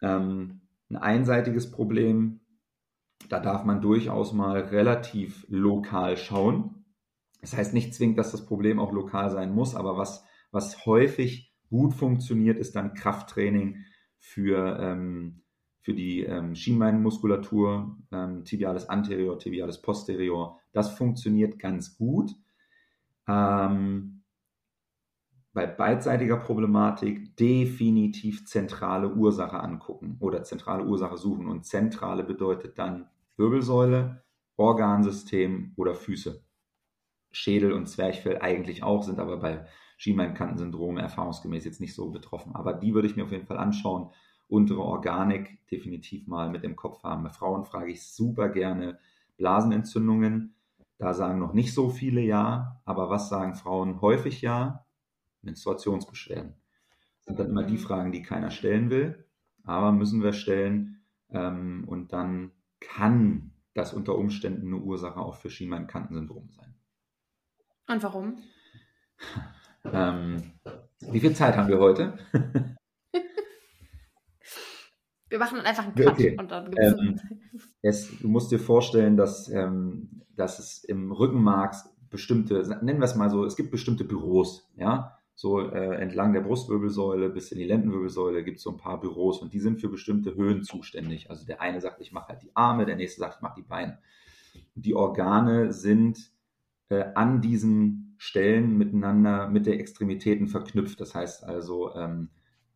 [0.01, 2.41] Ähm, ein einseitiges Problem,
[3.29, 6.83] da darf man durchaus mal relativ lokal schauen.
[7.39, 11.53] Das heißt nicht zwingend, dass das Problem auch lokal sein muss, aber was, was häufig
[11.69, 13.85] gut funktioniert, ist dann Krafttraining
[14.17, 15.43] für, ähm,
[15.79, 20.59] für die ähm, Schienbeinmuskulatur, ähm, tibialis anterior, tibialis posterior.
[20.73, 22.35] Das funktioniert ganz gut.
[23.29, 24.20] Ähm,
[25.53, 31.47] bei beidseitiger Problematik definitiv zentrale Ursache angucken oder zentrale Ursache suchen.
[31.47, 34.23] Und zentrale bedeutet dann Wirbelsäule,
[34.55, 36.43] Organsystem oder Füße.
[37.31, 39.65] Schädel und Zwerchfell eigentlich auch, sind aber bei
[39.97, 42.55] Schienbeinkantensyndrom erfahrungsgemäß jetzt nicht so betroffen.
[42.55, 44.09] Aber die würde ich mir auf jeden Fall anschauen.
[44.47, 47.23] Untere Organik definitiv mal mit im Kopf haben.
[47.23, 48.99] Bei Frauen frage ich super gerne
[49.37, 50.55] Blasenentzündungen.
[50.97, 54.85] Da sagen noch nicht so viele ja, aber was sagen Frauen häufig ja?
[55.41, 56.55] Menstruationsbeschwerden.
[57.17, 57.79] Das sind dann immer die mhm.
[57.79, 59.25] Fragen, die keiner stellen will,
[59.63, 61.03] aber müssen wir stellen.
[61.29, 66.75] Ähm, und dann kann das unter Umständen eine Ursache auch für Schienbeinkantensyndrom sein.
[67.87, 68.37] Und warum?
[69.85, 70.53] Ähm,
[70.99, 72.17] wie viel Zeit haben wir heute?
[75.29, 76.37] wir machen einfach einen Cut okay.
[76.37, 77.19] und dann ähm,
[77.81, 81.75] es, Du musst dir vorstellen, dass, ähm, dass es im Rückenmark
[82.09, 86.41] bestimmte, nennen wir es mal so, es gibt bestimmte Büros, ja, so äh, entlang der
[86.41, 89.89] Brustwirbelsäule bis in die Lendenwirbelsäule gibt es so ein paar Büros und die sind für
[89.89, 91.31] bestimmte Höhen zuständig.
[91.31, 93.67] Also der eine sagt, ich mache halt die Arme, der nächste sagt, ich mache die
[93.67, 93.97] Beine.
[94.75, 96.31] Die Organe sind
[96.89, 101.01] äh, an diesen Stellen miteinander mit der Extremitäten verknüpft.
[101.01, 102.29] Das heißt also, ähm,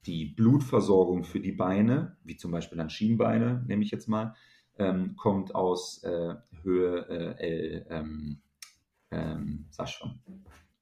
[0.07, 4.33] die Blutversorgung für die Beine, wie zum Beispiel dann Schienbeine, nehme ich jetzt mal,
[4.79, 8.41] ähm, kommt aus äh, Höhe äh, L, ähm,
[9.11, 10.19] ähm, sag schon,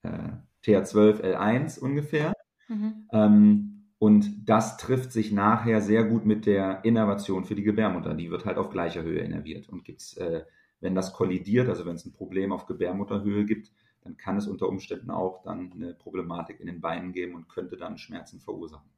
[0.04, 0.32] äh,
[0.63, 2.34] TH12L1 ungefähr.
[2.67, 3.08] Mhm.
[3.12, 8.13] Ähm, und das trifft sich nachher sehr gut mit der Innervation für die Gebärmutter.
[8.13, 9.69] Die wird halt auf gleicher Höhe innerviert.
[9.69, 10.43] Und gibt's, äh,
[10.82, 13.71] wenn das kollidiert, also wenn es ein Problem auf Gebärmutterhöhe gibt,
[14.02, 17.78] dann kann es unter Umständen auch dann eine Problematik in den Beinen geben und könnte
[17.78, 18.89] dann Schmerzen verursachen.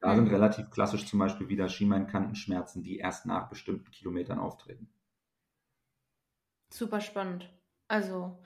[0.00, 0.16] Da mhm.
[0.16, 4.88] sind relativ klassisch zum Beispiel wieder Schienbeinkantenschmerzen, die erst nach bestimmten Kilometern auftreten.
[6.72, 7.52] Super spannend.
[7.88, 8.38] Also,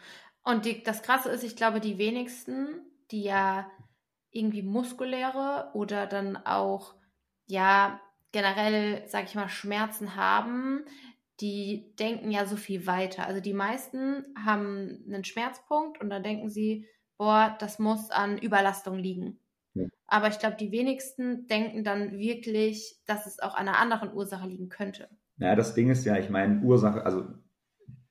[0.45, 3.71] und die, das Krasse ist, ich glaube, die wenigsten, die ja
[4.31, 6.95] irgendwie muskuläre oder dann auch,
[7.47, 8.01] ja,
[8.33, 10.85] generell, sag ich mal, Schmerzen haben,
[11.41, 13.27] die denken ja so viel weiter.
[13.27, 18.99] Also die meisten haben einen Schmerzpunkt und dann denken sie, boah, das muss an Überlastung
[18.99, 19.41] liegen.
[19.75, 19.87] Ja.
[20.07, 24.49] Aber ich glaube, die wenigsten denken dann wirklich, dass es auch an einer anderen Ursache
[24.49, 25.09] liegen könnte.
[25.37, 27.25] Naja, das Ding ist ja, ich meine, Ursache, also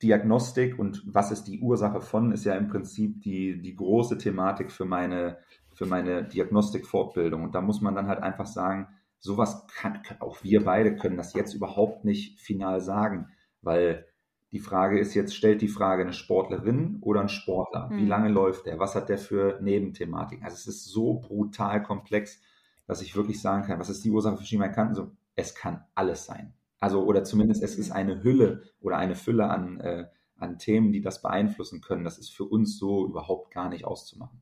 [0.02, 4.72] Diagnostik und was ist die Ursache von, ist ja im Prinzip die, die große Thematik
[4.72, 5.38] für meine,
[5.74, 7.44] für meine Diagnostikfortbildung.
[7.44, 8.88] Und da muss man dann halt einfach sagen,
[9.20, 13.28] sowas kann, auch wir beide können das jetzt überhaupt nicht final sagen,
[13.62, 14.06] weil
[14.52, 17.90] die Frage ist jetzt, stellt die Frage eine Sportlerin oder ein Sportler?
[17.92, 18.08] Wie hm.
[18.08, 18.80] lange läuft der?
[18.80, 20.44] Was hat der für Nebenthematiken?
[20.44, 22.42] Also es ist so brutal komplex,
[22.88, 24.96] dass ich wirklich sagen kann, was ist die Ursache für Schienbeinkanten?
[24.96, 26.54] So, es kann alles sein.
[26.80, 30.06] Also, oder zumindest es ist eine Hülle oder eine Fülle an, äh,
[30.38, 32.04] an Themen, die das beeinflussen können.
[32.04, 34.42] Das ist für uns so überhaupt gar nicht auszumachen.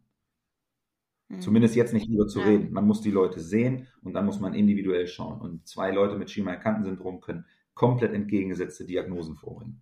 [1.30, 1.41] Mhm.
[1.41, 2.45] Zumindest jetzt nicht über zu ja.
[2.45, 2.71] reden.
[2.71, 5.41] Man muss die Leute sehen und dann muss man individuell schauen.
[5.41, 9.82] Und zwei Leute mit Schienbeinkantensyndrom können komplett entgegengesetzte Diagnosen vorbringen.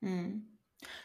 [0.00, 0.48] Mhm.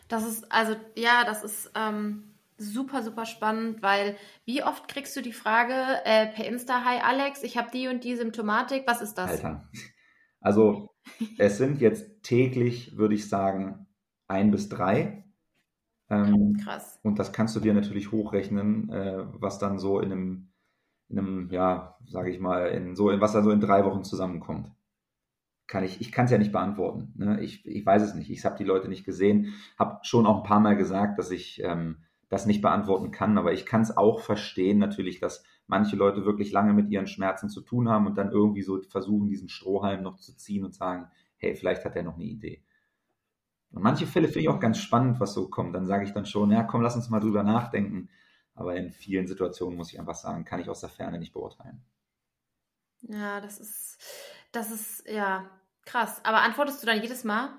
[0.07, 5.21] Das ist, also, ja, das ist ähm, super, super spannend, weil wie oft kriegst du
[5.21, 5.73] die Frage
[6.05, 9.31] äh, per Insta, hi Alex, ich habe die und die Symptomatik, was ist das?
[9.31, 9.69] Alter,
[10.41, 10.89] also
[11.38, 13.88] es sind jetzt täglich, würde ich sagen,
[14.28, 15.25] ein bis drei.
[16.10, 16.99] Ähm, Krass.
[17.04, 20.52] Und das kannst du dir natürlich hochrechnen, äh, was dann so in einem,
[21.08, 24.71] in einem ja, sage ich mal, in so, was dann so in drei Wochen zusammenkommt.
[25.67, 27.13] Kann ich, ich kann es ja nicht beantworten.
[27.15, 27.41] Ne?
[27.41, 28.32] Ich, ich weiß es nicht.
[28.32, 29.54] Ich habe die Leute nicht gesehen.
[29.78, 33.53] Habe schon auch ein paar Mal gesagt, dass ich ähm, das nicht beantworten kann, aber
[33.53, 37.61] ich kann es auch verstehen, natürlich, dass manche Leute wirklich lange mit ihren Schmerzen zu
[37.61, 41.55] tun haben und dann irgendwie so versuchen, diesen Strohhalm noch zu ziehen und sagen, hey,
[41.55, 42.63] vielleicht hat er noch eine Idee.
[43.71, 45.75] Und manche Fälle finde ich auch ganz spannend, was so kommt.
[45.75, 48.09] Dann sage ich dann schon, ja, komm, lass uns mal drüber nachdenken.
[48.55, 51.81] Aber in vielen Situationen muss ich einfach sagen, kann ich aus der Ferne nicht beurteilen.
[53.01, 53.97] Ja, das ist,
[54.51, 55.49] das ist, ja,
[55.85, 56.19] krass.
[56.25, 57.51] Aber antwortest du dann jedes Mal?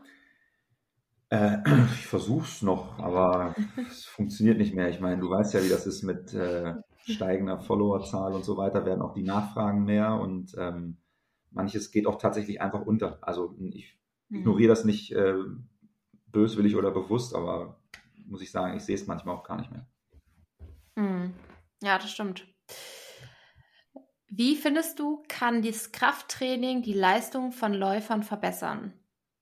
[1.30, 1.58] Äh,
[1.94, 3.54] ich versuche es noch, aber
[3.88, 4.90] es funktioniert nicht mehr.
[4.90, 6.74] Ich meine, du weißt ja, wie das ist mit äh,
[7.06, 10.98] steigender Followerzahl und so weiter, werden auch die Nachfragen mehr und ähm,
[11.50, 13.18] manches geht auch tatsächlich einfach unter.
[13.22, 14.40] Also ich mhm.
[14.40, 15.34] ignoriere das nicht äh,
[16.26, 17.80] böswillig oder bewusst, aber
[18.26, 19.86] muss ich sagen, ich sehe es manchmal auch gar nicht mehr.
[20.96, 21.34] Mhm.
[21.82, 22.46] Ja, das stimmt.
[24.28, 28.92] Wie findest du, kann das Krafttraining die Leistung von Läufern verbessern?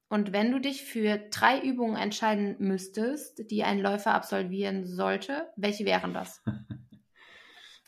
[0.09, 5.85] Und wenn du dich für drei Übungen entscheiden müsstest, die ein Läufer absolvieren sollte, welche
[5.85, 6.42] wären das?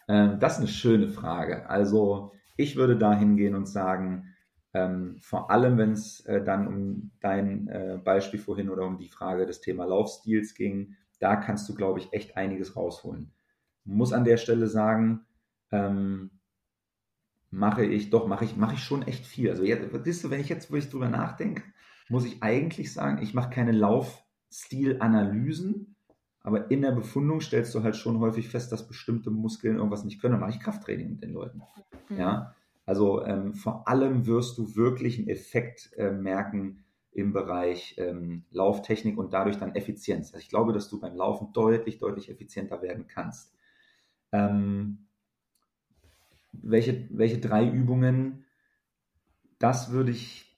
[0.09, 1.71] Ähm, das ist eine schöne Frage.
[1.71, 4.35] Also ich würde da hingehen und sagen,
[4.75, 9.09] ähm, vor allem wenn es äh, dann um dein äh, Beispiel vorhin oder um die
[9.09, 13.33] Frage des Thema Laufstils ging, da kannst du, glaube ich, echt einiges rausholen.
[13.85, 15.27] Muss an der Stelle sagen,
[15.71, 16.41] ähm,
[17.51, 19.51] mache ich, doch, mache ich, mache ich schon echt viel.
[19.51, 21.63] Also jetzt, siehst du, wenn ich jetzt, wo ich drüber nachdenke,
[22.11, 25.95] muss ich eigentlich sagen, ich mache keine Laufstilanalysen,
[26.43, 30.21] aber in der Befundung stellst du halt schon häufig fest, dass bestimmte Muskeln irgendwas nicht
[30.21, 30.33] können.
[30.33, 31.63] Dann mache ich Krafttraining mit den Leuten.
[32.09, 32.19] Mhm.
[32.19, 32.55] Ja,
[32.87, 39.19] also ähm, vor allem wirst du wirklich einen Effekt äh, merken im Bereich ähm, Lauftechnik
[39.19, 40.29] und dadurch dann Effizienz.
[40.29, 43.53] Also ich glaube, dass du beim Laufen deutlich, deutlich effizienter werden kannst.
[44.33, 45.07] Ähm,
[46.53, 48.45] welche, welche drei Übungen?
[49.59, 50.50] Das würde ich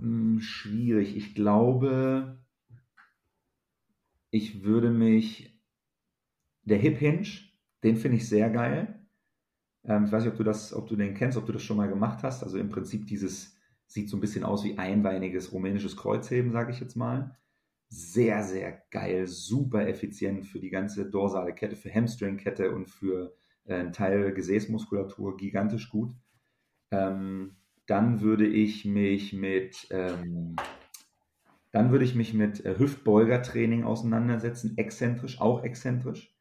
[0.00, 1.16] hm, schwierig.
[1.16, 2.38] Ich glaube,
[4.30, 5.58] ich würde mich,
[6.62, 7.26] der Hip Hinge,
[7.82, 9.06] den finde ich sehr geil.
[9.84, 11.76] Ähm, ich weiß nicht, ob du das, ob du den kennst, ob du das schon
[11.76, 12.42] mal gemacht hast.
[12.42, 13.56] Also im Prinzip dieses,
[13.86, 17.36] sieht so ein bisschen aus wie einbeiniges rumänisches Kreuzheben, sage ich jetzt mal.
[17.90, 23.34] Sehr, sehr geil, super effizient für die ganze dorsale Kette, für Hamstring-Kette und für
[23.64, 26.14] äh, einen Teil Gesäßmuskulatur, gigantisch gut.
[26.90, 27.57] Ähm,
[27.88, 30.54] dann würde ich mich mit ähm,
[31.70, 36.34] dann würde ich mich mit äh, Hüftbeugertraining auseinandersetzen, exzentrisch, auch exzentrisch.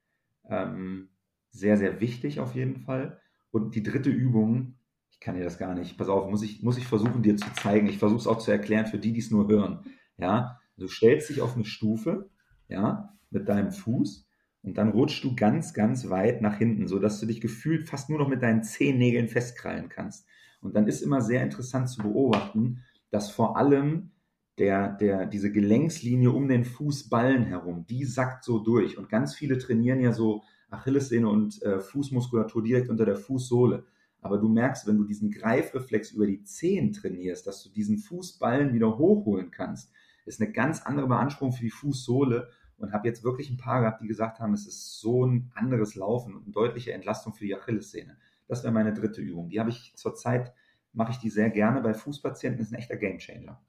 [0.49, 1.09] Ähm,
[1.51, 3.19] sehr, sehr wichtig auf jeden Fall.
[3.51, 4.75] Und die dritte Übung,
[5.11, 7.51] ich kann dir das gar nicht, pass auf, muss ich, muss ich versuchen, dir zu
[7.53, 7.87] zeigen.
[7.87, 9.83] Ich versuche es auch zu erklären für die, die es nur hören.
[10.17, 12.29] Ja, du stellst dich auf eine Stufe,
[12.67, 14.29] ja, mit deinem Fuß
[14.61, 18.19] und dann rutschst du ganz, ganz weit nach hinten, sodass du dich gefühlt fast nur
[18.19, 20.25] noch mit deinen Zehennägeln festkrallen kannst.
[20.61, 24.11] Und dann ist immer sehr interessant zu beobachten, dass vor allem
[24.57, 28.97] der, der, diese Gelenkslinie um den Fußballen herum, die sackt so durch.
[28.97, 33.85] Und ganz viele trainieren ja so Achillessehne und äh, Fußmuskulatur direkt unter der Fußsohle.
[34.19, 38.73] Aber du merkst, wenn du diesen Greifreflex über die Zehen trainierst, dass du diesen Fußballen
[38.73, 39.91] wieder hochholen kannst,
[40.25, 42.49] ist eine ganz andere Beanspruchung für die Fußsohle.
[42.79, 45.95] Und habe jetzt wirklich ein paar gehabt, die gesagt haben, es ist so ein anderes
[45.95, 48.17] Laufen und eine deutliche Entlastung für die Achillessehne.
[48.47, 49.49] Das wäre meine dritte Übung.
[49.49, 50.53] Die habe ich zurzeit,
[50.93, 53.61] mache ich die sehr gerne bei Fußpatienten, ist ein echter Gamechanger.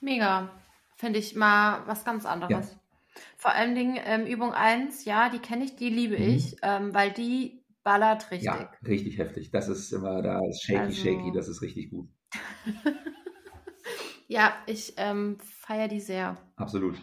[0.00, 0.50] Mega.
[0.96, 2.72] Finde ich mal was ganz anderes.
[2.72, 2.80] Ja.
[3.36, 6.28] Vor allen Dingen ähm, Übung 1, ja, die kenne ich, die liebe mhm.
[6.28, 8.46] ich, ähm, weil die ballert richtig.
[8.46, 9.50] Ja, richtig heftig.
[9.50, 11.02] Das ist immer, da ist shaky, also...
[11.02, 12.08] shaky, das ist richtig gut.
[14.26, 16.36] Ja, ich ähm, feiere die sehr.
[16.56, 16.96] Absolut.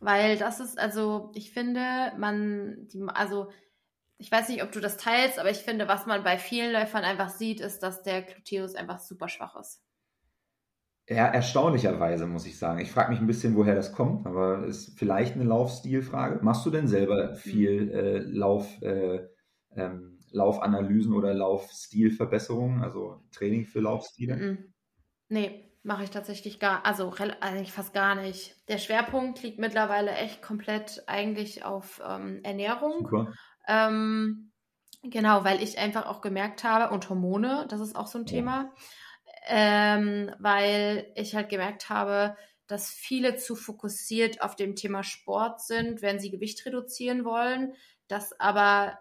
[0.00, 3.50] Weil das ist, also ich finde, man, die, also
[4.24, 7.04] ich weiß nicht, ob du das teilst, aber ich finde, was man bei vielen Läufern
[7.04, 9.82] einfach sieht, ist, dass der Gluteus einfach super schwach ist.
[11.06, 12.80] Ja, erstaunlicherweise muss ich sagen.
[12.80, 16.42] Ich frage mich ein bisschen, woher das kommt, aber ist vielleicht eine Laufstilfrage.
[16.42, 19.28] Machst du denn selber viel äh, Lauf, äh,
[19.76, 24.36] ähm, Laufanalysen oder Laufstilverbesserungen, also Training für Laufstile?
[24.36, 24.58] Mm -mm.
[25.28, 28.56] Nee, mache ich tatsächlich gar, also eigentlich fast gar nicht.
[28.68, 33.00] Der Schwerpunkt liegt mittlerweile echt komplett eigentlich auf ähm, Ernährung.
[33.00, 33.34] Super.
[33.66, 34.52] Ähm,
[35.02, 38.26] genau, weil ich einfach auch gemerkt habe, und Hormone, das ist auch so ein.
[38.26, 38.72] Thema,
[39.46, 46.00] ähm, weil ich halt gemerkt habe, dass viele zu fokussiert auf dem Thema Sport sind,
[46.02, 47.74] wenn sie Gewicht reduzieren wollen,
[48.08, 48.98] das aber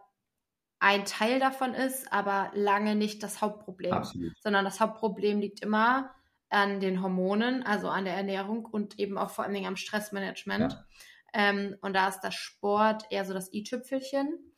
[0.79, 4.33] ein Teil davon ist, aber lange nicht das Hauptproblem, Absolut.
[4.41, 6.11] sondern das Hauptproblem liegt immer
[6.49, 10.73] an den Hormonen, also an der Ernährung und eben auch vor allen Dingen am Stressmanagement.
[10.73, 10.85] Ja.
[11.33, 14.52] Ähm, und da ist das Sport eher so das i-Tüpfelchen.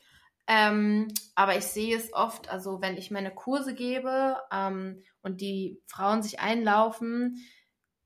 [0.48, 5.82] Ähm, aber ich sehe es oft, also wenn ich meine Kurse gebe ähm, und die
[5.88, 7.44] Frauen sich einlaufen,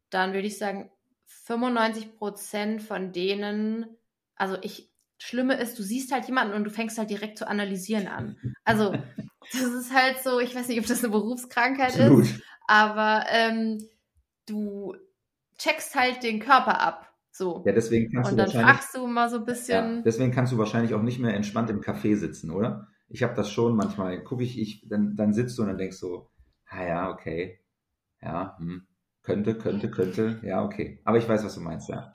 [0.10, 0.89] dann würde ich sagen,
[1.25, 3.86] 95 Prozent von denen,
[4.36, 8.08] also ich, Schlimme ist, du siehst halt jemanden und du fängst halt direkt zu analysieren
[8.08, 8.39] an.
[8.63, 8.93] Also,
[9.52, 12.23] das ist halt so, ich weiß nicht, ob das eine Berufskrankheit Absolut.
[12.23, 13.86] ist, aber ähm,
[14.45, 14.95] du
[15.58, 17.13] checkst halt den Körper ab.
[17.39, 17.63] So.
[17.65, 19.95] Ja, deswegen kannst und du dann fragst du mal so ein bisschen.
[19.95, 22.89] Ja, deswegen kannst du wahrscheinlich auch nicht mehr entspannt im Café sitzen, oder?
[23.08, 24.21] Ich habe das schon manchmal.
[24.25, 26.28] Gucke ich, ich dann, dann sitzt du und dann denkst du,
[26.67, 27.62] ah ja, okay.
[28.21, 28.86] Ja, hm.
[29.23, 30.41] könnte, könnte, könnte.
[30.43, 30.99] Ja, okay.
[31.06, 32.12] Aber ich weiß, was du meinst, ja.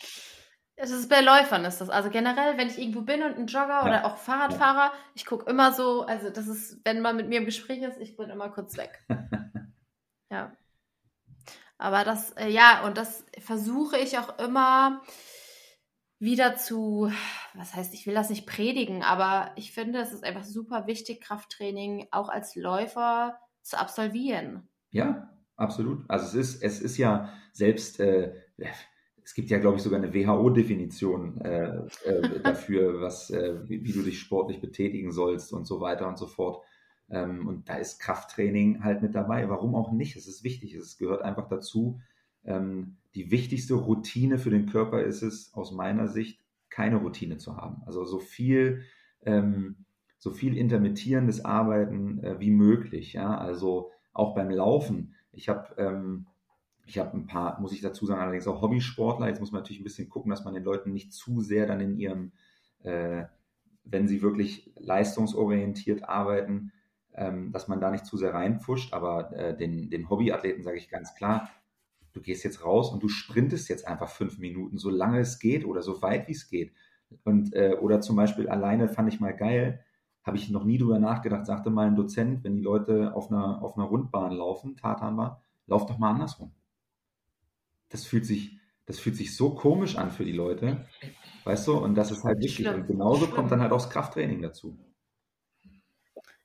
[0.77, 1.89] Das ist bei Läufern ist das.
[1.89, 3.85] Also generell, wenn ich irgendwo bin und ein Jogger ja.
[3.87, 4.95] oder auch Fahrradfahrer, ja.
[5.15, 8.15] ich gucke immer so, also das ist, wenn man mit mir im Gespräch ist, ich
[8.19, 9.03] bin immer kurz weg.
[10.31, 10.53] ja.
[11.79, 15.03] Aber das, äh, ja, und das versuche ich auch immer
[16.19, 17.11] wieder zu,
[17.55, 21.21] was heißt, ich will das nicht predigen, aber ich finde, es ist einfach super wichtig,
[21.21, 24.69] Krafttraining auch als Läufer zu absolvieren.
[24.91, 26.05] Ja, absolut.
[26.09, 28.33] Also es ist, es ist ja selbst, äh,
[29.25, 33.93] es gibt ja, glaube ich, sogar eine WHO-Definition äh, äh, dafür, was, äh, wie, wie,
[33.93, 36.65] du dich sportlich betätigen sollst und so weiter und so fort.
[37.11, 39.49] Ähm, und da ist Krafttraining halt mit dabei.
[39.49, 40.17] Warum auch nicht?
[40.17, 40.75] Es ist wichtig.
[40.75, 42.01] Es gehört einfach dazu.
[42.45, 46.41] Ähm, die wichtigste Routine für den Körper ist es, aus meiner Sicht,
[46.71, 47.83] keine Routine zu haben.
[47.87, 48.83] Also so viel,
[49.23, 49.85] ähm,
[50.19, 53.13] so viel intermittierendes Arbeiten äh, wie möglich.
[53.13, 53.37] Ja?
[53.39, 55.15] Also auch beim Laufen.
[55.33, 56.25] Ich habe
[56.87, 59.29] ich habe ein paar, muss ich dazu sagen, allerdings auch Hobbysportler.
[59.29, 61.81] Jetzt muss man natürlich ein bisschen gucken, dass man den Leuten nicht zu sehr dann
[61.81, 62.33] in ihrem,
[62.83, 63.25] äh,
[63.85, 66.73] wenn sie wirklich leistungsorientiert arbeiten,
[67.15, 68.93] ähm, dass man da nicht zu sehr reinpfuscht.
[68.93, 71.51] Aber äh, den, den Hobbyathleten sage ich ganz klar,
[72.13, 75.65] du gehst jetzt raus und du sprintest jetzt einfach fünf Minuten, so lange es geht
[75.65, 76.73] oder so weit wie es geht.
[77.25, 79.85] Und, äh, oder zum Beispiel alleine fand ich mal geil,
[80.25, 83.63] habe ich noch nie drüber nachgedacht, sagte mal ein Dozent, wenn die Leute auf einer,
[83.63, 86.53] auf einer Rundbahn laufen, Tatan war, lauf doch mal andersrum.
[87.91, 90.87] Das fühlt sich, das fühlt sich so komisch an für die Leute,
[91.45, 92.67] weißt du, und das ist halt wichtig.
[92.69, 94.79] Und genauso kommt dann halt auch das Krafttraining dazu.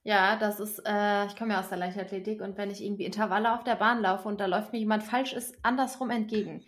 [0.03, 3.53] Ja, das ist, äh, ich komme ja aus der Leichtathletik und wenn ich irgendwie Intervalle
[3.53, 6.65] auf der Bahn laufe und da läuft mir jemand falsch ist, andersrum entgegen.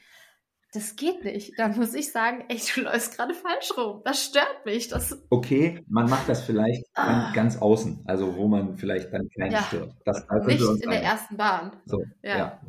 [0.73, 1.57] Das geht nicht.
[1.57, 4.01] Dann muss ich sagen, ey, du läufst gerade falsch rum.
[4.05, 4.87] Das stört mich.
[4.87, 7.31] Das okay, man macht das vielleicht ah.
[7.33, 9.63] ganz außen, also wo man vielleicht dann keinen ja.
[9.63, 9.93] stört.
[10.05, 11.81] Das, das nicht in der ersten Bahn.
[11.85, 12.37] So, ja.
[12.37, 12.61] ja.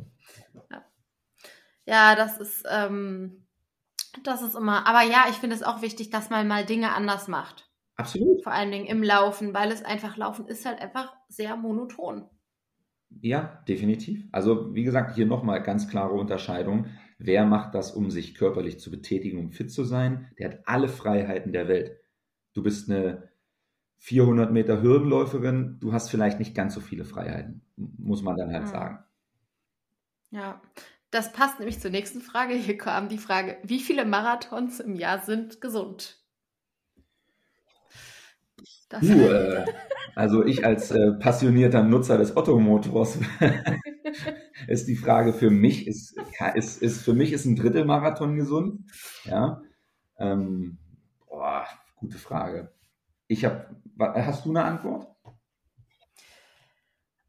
[0.69, 0.85] ja.
[1.85, 3.45] Ja, das ist, ähm,
[4.23, 7.27] das ist immer, aber ja, ich finde es auch wichtig, dass man mal Dinge anders
[7.27, 7.69] macht.
[7.95, 8.43] Absolut.
[8.43, 12.27] Vor allen Dingen im Laufen, weil es einfach Laufen ist halt einfach sehr monoton.
[13.21, 14.25] Ja, definitiv.
[14.31, 16.87] Also wie gesagt, hier nochmal ganz klare Unterscheidung.
[17.19, 20.31] Wer macht das, um sich körperlich zu betätigen, um fit zu sein?
[20.39, 21.99] Der hat alle Freiheiten der Welt.
[22.53, 23.29] Du bist eine
[23.99, 28.63] 400 Meter Hürdenläuferin, du hast vielleicht nicht ganz so viele Freiheiten, muss man dann halt
[28.63, 28.67] mhm.
[28.67, 28.99] sagen.
[30.31, 30.61] Ja,
[31.09, 32.53] das passt nämlich zur nächsten Frage.
[32.55, 36.22] Hier kam die Frage, wie viele Marathons im Jahr sind gesund?
[39.01, 39.65] Uh, äh,
[40.15, 43.19] also ich als äh, passionierter Nutzer des Ottomotors
[44.67, 46.15] ist die Frage für mich, ist,
[46.53, 48.91] ist, ist für mich ist ein Drittelmarathon gesund?
[49.25, 49.61] Ja.
[50.17, 50.77] Ähm,
[51.27, 51.65] boah,
[51.95, 52.71] gute Frage.
[53.27, 53.67] Ich habe,
[53.99, 55.07] hast du eine Antwort?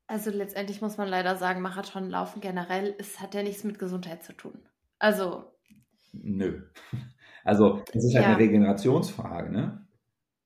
[0.06, 4.34] Also letztendlich muss man leider sagen, Marathonlaufen generell, es hat ja nichts mit Gesundheit zu
[4.34, 4.60] tun.
[4.98, 5.52] Also.
[6.12, 6.62] Nö.
[7.46, 8.30] Also es ist halt ja.
[8.30, 9.86] eine Regenerationsfrage, ne?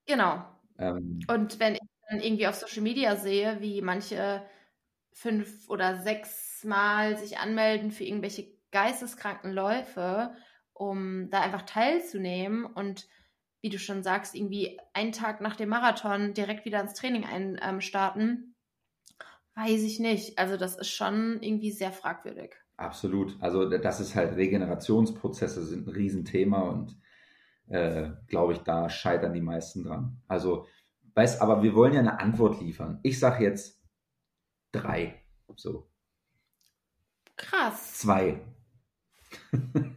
[0.06, 0.44] Genau.
[0.78, 4.42] Ähm, und wenn ich dann irgendwie auf Social Media sehe, wie manche
[5.12, 10.34] fünf oder sechs Mal sich anmelden für irgendwelche geisteskranken Läufe,
[10.72, 13.08] um da einfach teilzunehmen und
[13.60, 18.28] wie du schon sagst, irgendwie einen Tag nach dem Marathon direkt wieder ins Training einstarten,
[18.28, 18.54] ähm,
[19.56, 20.38] weiß ich nicht.
[20.38, 22.54] Also das ist schon irgendwie sehr fragwürdig.
[22.76, 23.36] Absolut.
[23.40, 26.96] Also das ist halt Regenerationsprozesse sind ein Riesenthema und
[27.68, 30.20] äh, glaube ich, da scheitern die meisten dran.
[30.26, 30.66] Also,
[31.14, 33.00] weiß, aber wir wollen ja eine Antwort liefern.
[33.02, 33.82] Ich sage jetzt
[34.72, 35.22] drei.
[35.56, 35.90] So.
[37.36, 37.94] Krass.
[37.94, 38.40] Zwei.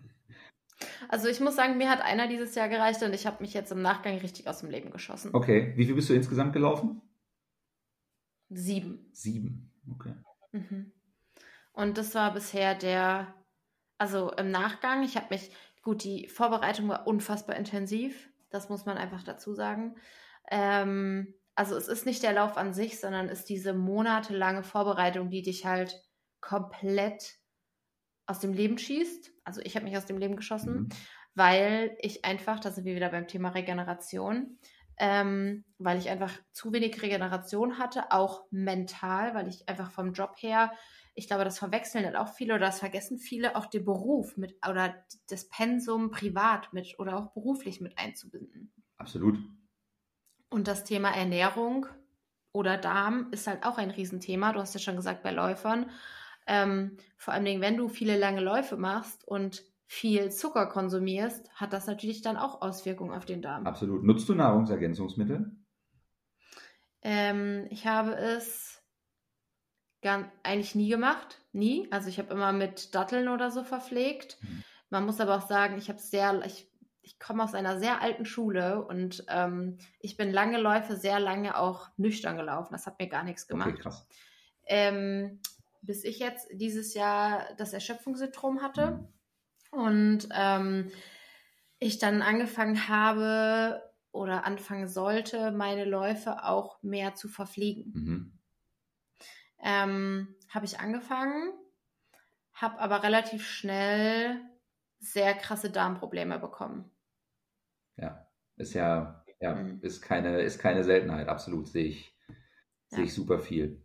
[1.09, 3.71] also ich muss sagen, mir hat einer dieses Jahr gereicht und ich habe mich jetzt
[3.71, 5.31] im Nachgang richtig aus dem Leben geschossen.
[5.33, 5.73] Okay.
[5.75, 7.01] Wie viel bist du insgesamt gelaufen?
[8.49, 9.09] Sieben.
[9.13, 9.71] Sieben.
[9.91, 10.13] Okay.
[10.51, 10.91] Mhm.
[11.73, 13.33] Und das war bisher der,
[13.97, 15.51] also im Nachgang, ich habe mich,
[15.81, 19.95] gut, die Vorbereitung war unfassbar intensiv, das muss man einfach dazu sagen.
[20.49, 25.41] Ähm, also es ist nicht der Lauf an sich, sondern ist diese monatelange Vorbereitung, die
[25.41, 26.01] dich halt
[26.39, 27.35] komplett
[28.25, 29.31] aus dem Leben schießt.
[29.43, 30.89] Also ich habe mich aus dem Leben geschossen, mhm.
[31.35, 34.57] weil ich einfach, da sind wir wieder beim Thema Regeneration,
[34.97, 40.35] ähm, weil ich einfach zu wenig Regeneration hatte, auch mental, weil ich einfach vom Job
[40.37, 40.71] her
[41.13, 44.55] ich glaube, das verwechseln halt auch viele oder das vergessen viele, auch den Beruf mit
[44.67, 44.95] oder
[45.29, 48.71] das Pensum privat mit oder auch beruflich mit einzubinden.
[48.97, 49.37] Absolut.
[50.49, 51.85] Und das Thema Ernährung
[52.53, 54.51] oder Darm ist halt auch ein Riesenthema.
[54.53, 55.89] Du hast ja schon gesagt, bei Läufern.
[56.47, 61.73] Ähm, vor allen Dingen, wenn du viele lange Läufe machst und viel Zucker konsumierst, hat
[61.73, 63.65] das natürlich dann auch Auswirkungen auf den Darm.
[63.65, 64.03] Absolut.
[64.03, 65.51] Nutzt du Nahrungsergänzungsmittel?
[67.01, 68.80] Ähm, ich habe es
[70.01, 71.39] gar, eigentlich nie gemacht.
[71.53, 71.87] Nie.
[71.91, 74.37] Also ich habe immer mit Datteln oder so verpflegt.
[74.41, 74.63] Mhm.
[74.89, 76.69] Man muss aber auch sagen, ich habe sehr, ich,
[77.01, 81.57] ich komme aus einer sehr alten Schule und ähm, ich bin lange Läufe sehr lange
[81.57, 82.73] auch nüchtern gelaufen.
[82.73, 83.69] Das hat mir gar nichts gemacht.
[83.69, 84.07] Okay, krass.
[84.65, 85.39] Ähm,
[85.81, 89.07] bis ich jetzt dieses Jahr das Erschöpfungssyndrom hatte
[89.71, 89.79] mhm.
[89.79, 90.91] und ähm,
[91.79, 93.81] ich dann angefangen habe
[94.11, 97.91] oder anfangen sollte, meine Läufe auch mehr zu verpflegen.
[97.93, 98.40] Mhm
[99.61, 101.53] ähm, habe ich angefangen,
[102.53, 104.41] habe aber relativ schnell
[104.99, 106.91] sehr krasse Darmprobleme bekommen.
[107.97, 109.79] Ja, ist ja, ja, mhm.
[109.81, 112.97] ist keine, ist keine Seltenheit, absolut, sehe ich, ja.
[112.97, 113.83] sehe ich super viel.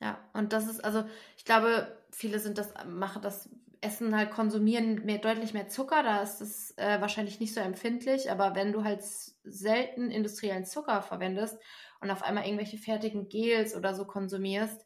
[0.00, 1.04] Ja, und das ist, also
[1.36, 3.50] ich glaube, viele sind das, machen das
[3.82, 8.30] Essen halt konsumieren mehr, deutlich mehr Zucker, da ist es äh, wahrscheinlich nicht so empfindlich,
[8.30, 11.58] aber wenn du halt selten industriellen Zucker verwendest
[12.00, 14.84] und auf einmal irgendwelche fertigen Gels oder so konsumierst,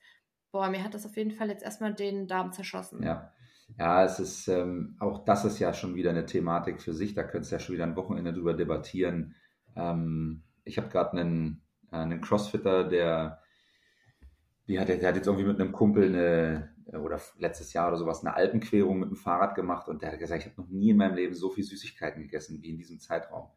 [0.53, 3.03] boah, mir hat das auf jeden Fall jetzt erstmal den Darm zerschossen.
[3.03, 3.33] Ja.
[3.79, 7.23] Ja, es ist, ähm, auch das ist ja schon wieder eine Thematik für sich, da
[7.25, 9.35] könntest du ja schon wieder ein Wochenende drüber debattieren.
[9.75, 13.41] Ähm, ich habe gerade einen, äh, einen Crossfitter, der,
[14.67, 18.25] die hat, der hat jetzt irgendwie mit einem Kumpel eine, oder letztes Jahr oder sowas,
[18.25, 20.97] eine Alpenquerung mit dem Fahrrad gemacht und der hat gesagt, ich habe noch nie in
[20.97, 23.49] meinem Leben so viel Süßigkeiten gegessen wie in diesem Zeitraum.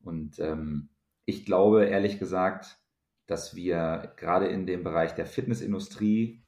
[0.00, 0.90] Und ähm,
[1.24, 2.78] ich glaube, ehrlich gesagt,
[3.26, 6.44] dass wir gerade in dem Bereich der Fitnessindustrie,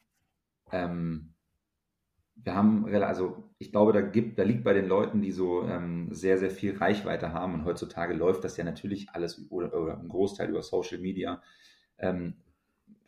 [0.72, 1.34] ähm,
[2.36, 6.12] wir haben, also ich glaube, da gibt, da liegt bei den Leuten, die so ähm,
[6.12, 10.08] sehr, sehr viel Reichweite haben und heutzutage läuft das ja natürlich alles oder, oder ein
[10.08, 11.42] Großteil über Social Media,
[11.98, 12.34] ähm,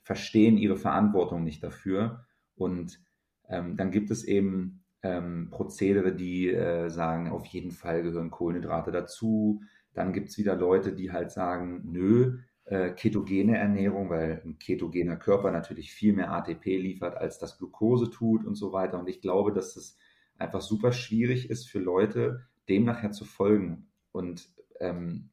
[0.08, 2.98] verstehen ihre Verantwortung nicht dafür und
[3.46, 8.90] ähm, dann gibt es eben ähm, Prozedere, die äh, sagen, auf jeden Fall gehören Kohlenhydrate
[8.90, 9.60] dazu.
[9.92, 15.16] Dann gibt es wieder Leute, die halt sagen, nö, äh, ketogene Ernährung, weil ein ketogener
[15.16, 18.98] Körper natürlich viel mehr ATP liefert, als das Glucose tut und so weiter.
[18.98, 19.98] Und ich glaube, dass es
[20.38, 23.88] einfach super schwierig ist für Leute, dem nachher zu folgen.
[24.12, 24.48] Und
[24.80, 25.28] ähm,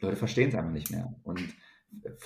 [0.00, 1.14] Leute verstehen es einfach nicht mehr.
[1.22, 1.54] Und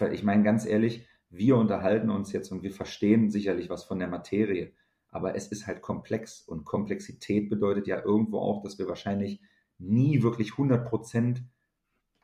[0.00, 3.98] äh, ich meine ganz ehrlich, wir unterhalten uns jetzt und wir verstehen sicherlich was von
[3.98, 4.72] der Materie,
[5.10, 9.40] aber es ist halt komplex und Komplexität bedeutet ja irgendwo auch, dass wir wahrscheinlich
[9.78, 11.44] nie wirklich 100 Prozent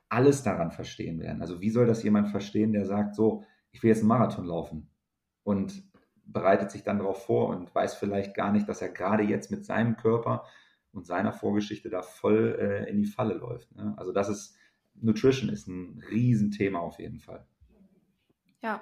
[0.09, 1.41] alles daran verstehen werden.
[1.41, 4.91] Also wie soll das jemand verstehen, der sagt, so, ich will jetzt einen Marathon laufen
[5.43, 5.83] und
[6.27, 9.65] bereitet sich dann darauf vor und weiß vielleicht gar nicht, dass er gerade jetzt mit
[9.65, 10.45] seinem Körper
[10.93, 13.75] und seiner Vorgeschichte da voll äh, in die Falle läuft.
[13.75, 13.95] Ne?
[13.97, 14.57] Also das ist,
[14.95, 17.47] Nutrition ist ein Riesenthema auf jeden Fall.
[18.63, 18.81] Ja,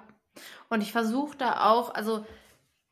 [0.68, 2.24] und ich versuche da auch, also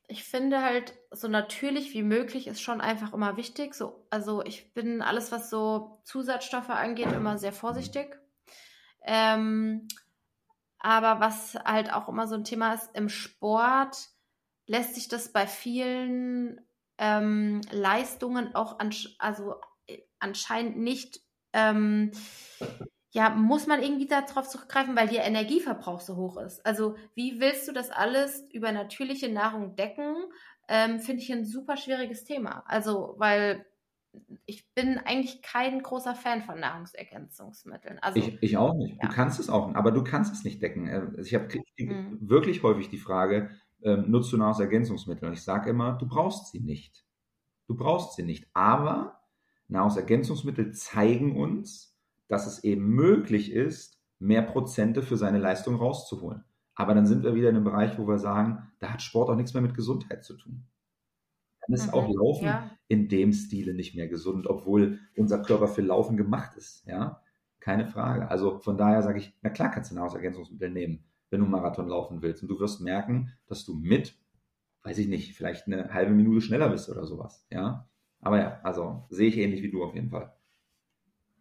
[0.08, 3.74] ich finde halt, so natürlich wie möglich ist schon einfach immer wichtig.
[3.74, 8.18] So, also ich bin alles, was so Zusatzstoffe angeht, immer sehr vorsichtig.
[9.04, 9.88] Ähm,
[10.78, 13.96] aber was halt auch immer so ein Thema ist, im Sport
[14.66, 16.60] lässt sich das bei vielen
[16.98, 19.54] ähm, Leistungen auch ansch also,
[19.86, 21.20] äh, anscheinend nicht
[21.52, 22.12] ähm,
[23.12, 26.64] ja, muss man irgendwie darauf zurückgreifen, weil der Energieverbrauch so hoch ist.
[26.64, 30.16] Also wie willst du das alles über natürliche Nahrung decken?
[30.66, 32.64] Ähm, Finde ich ein super schwieriges Thema.
[32.66, 33.66] Also, weil
[34.46, 37.98] ich bin eigentlich kein großer Fan von Nahrungsergänzungsmitteln.
[37.98, 38.96] Also, ich, ich auch nicht.
[39.02, 39.08] Ja.
[39.08, 40.88] Du kannst es auch, aber du kannst es nicht decken.
[40.88, 41.48] Äh, ich habe
[41.78, 42.18] mhm.
[42.20, 43.50] wirklich häufig die Frage,
[43.82, 45.28] ähm, nutzt du Nahrungsergänzungsmittel?
[45.28, 47.04] Und ich sage immer, du brauchst sie nicht.
[47.68, 48.48] Du brauchst sie nicht.
[48.54, 49.20] Aber
[49.68, 51.91] Nahrungsergänzungsmittel zeigen uns,
[52.32, 56.44] dass es eben möglich ist, mehr Prozente für seine Leistung rauszuholen.
[56.74, 59.36] Aber dann sind wir wieder in einem Bereich, wo wir sagen, da hat Sport auch
[59.36, 60.64] nichts mehr mit Gesundheit zu tun.
[61.60, 62.70] Dann ist mhm, auch Laufen ja.
[62.88, 66.86] in dem Stile nicht mehr gesund, obwohl unser Körper für Laufen gemacht ist.
[66.86, 67.20] Ja,
[67.60, 68.30] keine Frage.
[68.30, 72.22] Also von daher sage ich, na klar kannst du Nahrungsergänzungsmittel nehmen, wenn du Marathon laufen
[72.22, 72.42] willst.
[72.42, 74.18] Und du wirst merken, dass du mit,
[74.84, 77.46] weiß ich nicht, vielleicht eine halbe Minute schneller bist oder sowas.
[77.50, 80.32] Ja, aber ja, also sehe ich ähnlich wie du auf jeden Fall.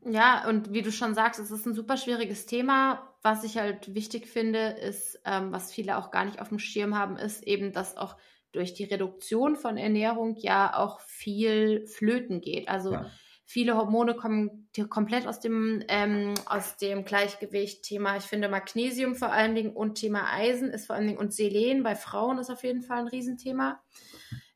[0.03, 3.15] Ja, und wie du schon sagst, es ist ein super schwieriges Thema.
[3.21, 6.97] Was ich halt wichtig finde, ist, ähm, was viele auch gar nicht auf dem Schirm
[6.97, 8.17] haben, ist eben, dass auch
[8.51, 12.67] durch die Reduktion von Ernährung ja auch viel flöten geht.
[12.67, 13.11] Also ja.
[13.45, 17.83] viele Hormone kommen komplett aus dem, ähm, aus dem Gleichgewicht.
[17.83, 21.33] Thema, ich finde Magnesium vor allen Dingen und Thema Eisen ist vor allen Dingen und
[21.33, 23.81] Selen bei Frauen ist auf jeden Fall ein Riesenthema.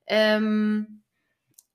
[0.08, 1.04] Ähm,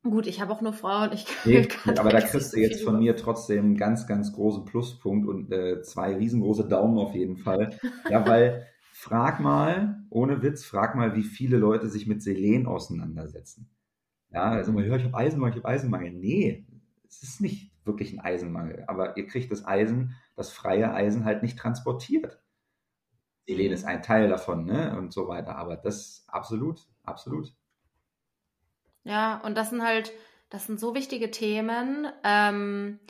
[0.03, 1.13] Gut, ich habe auch nur Frauen.
[1.13, 5.29] Ich nee, aber da kriegst du jetzt von mir trotzdem einen ganz, ganz großen Pluspunkt
[5.29, 7.79] und äh, zwei riesengroße Daumen auf jeden Fall.
[8.09, 13.69] Ja, weil frag mal, ohne Witz, frag mal, wie viele Leute sich mit Selen auseinandersetzen.
[14.31, 16.13] Ja, also man hört, ich habe Eisenmangel, ich habe Eisenmangel.
[16.13, 16.67] Nee,
[17.07, 21.43] es ist nicht wirklich ein Eisenmangel, aber ihr kriegt das Eisen, das freie Eisen halt
[21.43, 22.41] nicht transportiert.
[23.47, 24.97] Selen ist ein Teil davon, ne?
[24.97, 25.57] Und so weiter.
[25.57, 27.55] Aber das absolut, absolut.
[29.05, 30.13] Ja, und das sind halt,
[30.51, 33.01] das sind so wichtige Themen, ähm,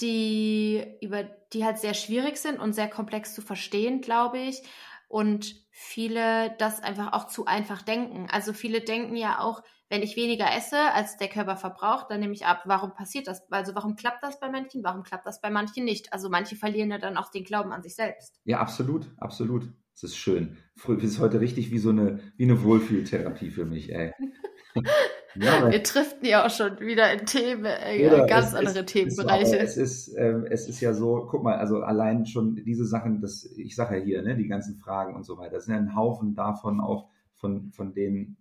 [0.00, 4.62] die über die halt sehr schwierig sind und sehr komplex zu verstehen, glaube ich.
[5.08, 8.28] Und viele das einfach auch zu einfach denken.
[8.30, 12.34] Also viele denken ja auch, wenn ich weniger esse, als der Körper verbraucht, dann nehme
[12.34, 12.62] ich ab.
[12.66, 13.50] Warum passiert das?
[13.50, 14.84] Also warum klappt das bei manchen?
[14.84, 16.12] Warum klappt das bei manchen nicht?
[16.12, 18.38] Also manche verlieren ja dann auch den Glauben an sich selbst.
[18.44, 19.72] Ja, absolut, absolut.
[19.94, 20.58] Es ist schön.
[20.76, 24.12] Es ist heute richtig wie so eine, wie eine Wohlfühltherapie für mich, ey.
[25.34, 29.56] Wir driften ja auch schon wieder in Themen, äh, ganz andere ist, Themenbereiche.
[29.56, 33.20] Ist, es, ist, äh, es ist ja so, guck mal, also allein schon diese Sachen,
[33.20, 35.80] das, ich sage ja hier, ne, die ganzen Fragen und so weiter, das sind ja
[35.80, 38.36] ein Haufen davon auch, von, von denen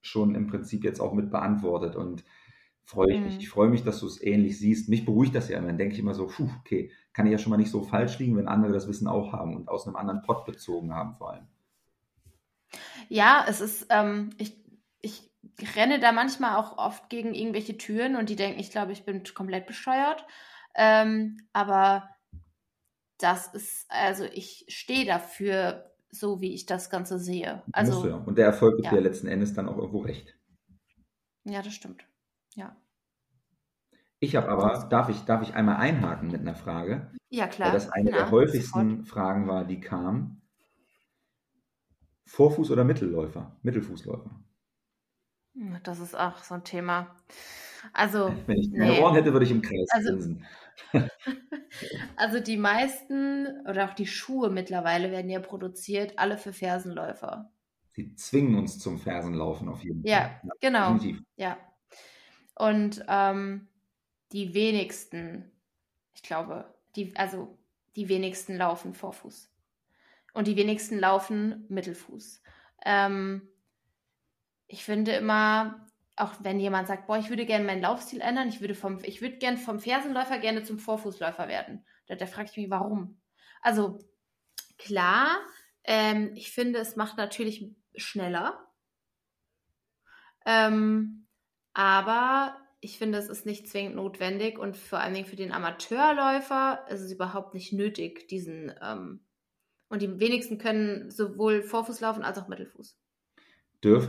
[0.00, 2.24] schon im Prinzip jetzt auch mit beantwortet und
[2.84, 3.24] freue ich mhm.
[3.26, 3.38] mich.
[3.38, 4.88] Ich freue mich, dass du es ähnlich siehst.
[4.88, 5.68] Mich beruhigt das ja immer.
[5.68, 8.18] Dann denke ich immer so, puh, okay, kann ich ja schon mal nicht so falsch
[8.18, 11.32] liegen, wenn andere das Wissen auch haben und aus einem anderen Pott bezogen haben vor
[11.32, 11.46] allem.
[13.08, 14.56] Ja, es ist, ähm, ich,
[15.00, 15.33] ich
[15.76, 19.22] renne da manchmal auch oft gegen irgendwelche Türen und die denken, ich glaube, ich bin
[19.34, 20.26] komplett bescheuert.
[20.74, 22.08] Ähm, aber
[23.18, 27.62] das ist, also ich stehe dafür, so wie ich das Ganze sehe.
[27.72, 28.16] Also, ja.
[28.16, 28.94] Und der Erfolg ist ja.
[28.94, 30.36] ja letzten Endes dann auch irgendwo recht.
[31.44, 32.06] Ja, das stimmt.
[32.54, 32.76] Ja.
[34.20, 37.12] Ich habe aber, darf ich, darf ich einmal einhaken mit einer Frage?
[37.28, 37.68] Ja, klar.
[37.68, 38.16] Weil das eine genau.
[38.16, 39.08] der häufigsten sofort.
[39.08, 40.40] Fragen war, die kam.
[42.26, 43.56] Vorfuß- oder Mittelläufer?
[43.62, 44.30] Mittelfußläufer.
[45.54, 47.14] Hm, das ist auch so ein Thema.
[47.92, 49.00] Also, wenn ich meine nee.
[49.00, 50.36] Ohren hätte, würde ich im Kreis also,
[52.16, 57.50] also die meisten oder auch die Schuhe mittlerweile werden ja produziert, alle für Fersenläufer.
[57.92, 60.10] Sie zwingen uns zum Fersenlaufen auf jeden Fall.
[60.10, 60.94] Ja, genau.
[60.94, 61.22] Definitiv.
[61.36, 61.58] Ja.
[62.56, 63.68] Und ähm,
[64.32, 65.52] die wenigsten,
[66.14, 67.56] ich glaube, die, also
[67.94, 69.50] die wenigsten laufen Vorfuß.
[70.32, 72.42] Und die wenigsten laufen Mittelfuß.
[72.84, 73.48] Ähm,
[74.66, 75.86] ich finde immer,
[76.16, 79.20] auch wenn jemand sagt, boah, ich würde gerne meinen Laufstil ändern, ich würde vom, ich
[79.20, 81.84] würde gerne vom Fersenläufer gerne zum Vorfußläufer werden.
[82.06, 83.20] Da, da frage ich mich, warum?
[83.62, 83.98] Also,
[84.78, 85.38] klar,
[85.84, 88.68] ähm, ich finde, es macht natürlich schneller.
[90.46, 91.26] Ähm,
[91.72, 96.86] aber ich finde, es ist nicht zwingend notwendig und vor allen Dingen für den Amateurläufer
[96.90, 98.72] ist es überhaupt nicht nötig, diesen.
[98.82, 99.24] Ähm,
[99.88, 102.98] und die wenigsten können sowohl Vorfuß laufen als auch Mittelfuß.
[103.82, 104.08] Dürf,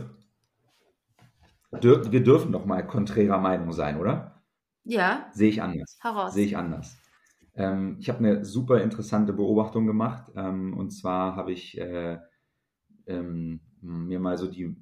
[1.80, 4.42] dür, wir dürfen doch mal konträrer Meinung sein, oder?
[4.84, 5.30] Ja.
[5.32, 5.98] Sehe ich anders.
[6.00, 6.34] Heraus.
[6.34, 6.96] Sehe ich anders.
[7.54, 10.30] Ähm, ich habe eine super interessante Beobachtung gemacht.
[10.36, 12.18] Ähm, und zwar habe ich äh,
[13.06, 14.76] ähm, mir mal so die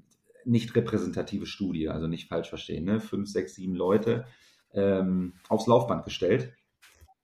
[0.45, 3.01] nicht repräsentative Studie, also nicht falsch verstehen, ne?
[3.01, 4.26] fünf, sechs, sieben Leute
[4.72, 6.53] ähm, aufs Laufband gestellt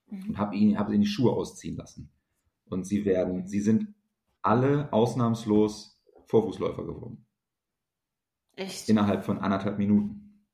[0.08, 0.30] mhm.
[0.30, 2.10] und habe ihn, hab ihn die Schuhe ausziehen lassen.
[2.66, 3.88] Und sie werden, sie sind
[4.42, 7.26] alle ausnahmslos Vorfußläufer geworden.
[8.56, 8.88] Echt?
[8.88, 10.44] Innerhalb von anderthalb Minuten.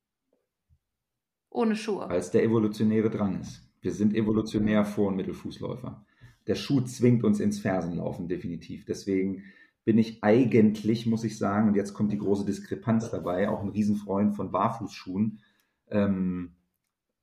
[1.51, 2.09] Ohne Schuhe.
[2.09, 3.63] Weil es der evolutionäre Drang ist.
[3.81, 6.05] Wir sind evolutionär Vor- und Mittelfußläufer.
[6.47, 8.85] Der Schuh zwingt uns ins Fersenlaufen, definitiv.
[8.85, 9.45] Deswegen
[9.85, 13.69] bin ich eigentlich, muss ich sagen, und jetzt kommt die große Diskrepanz dabei, auch ein
[13.69, 15.41] Riesenfreund von Barfußschuhen,
[15.89, 16.57] ähm,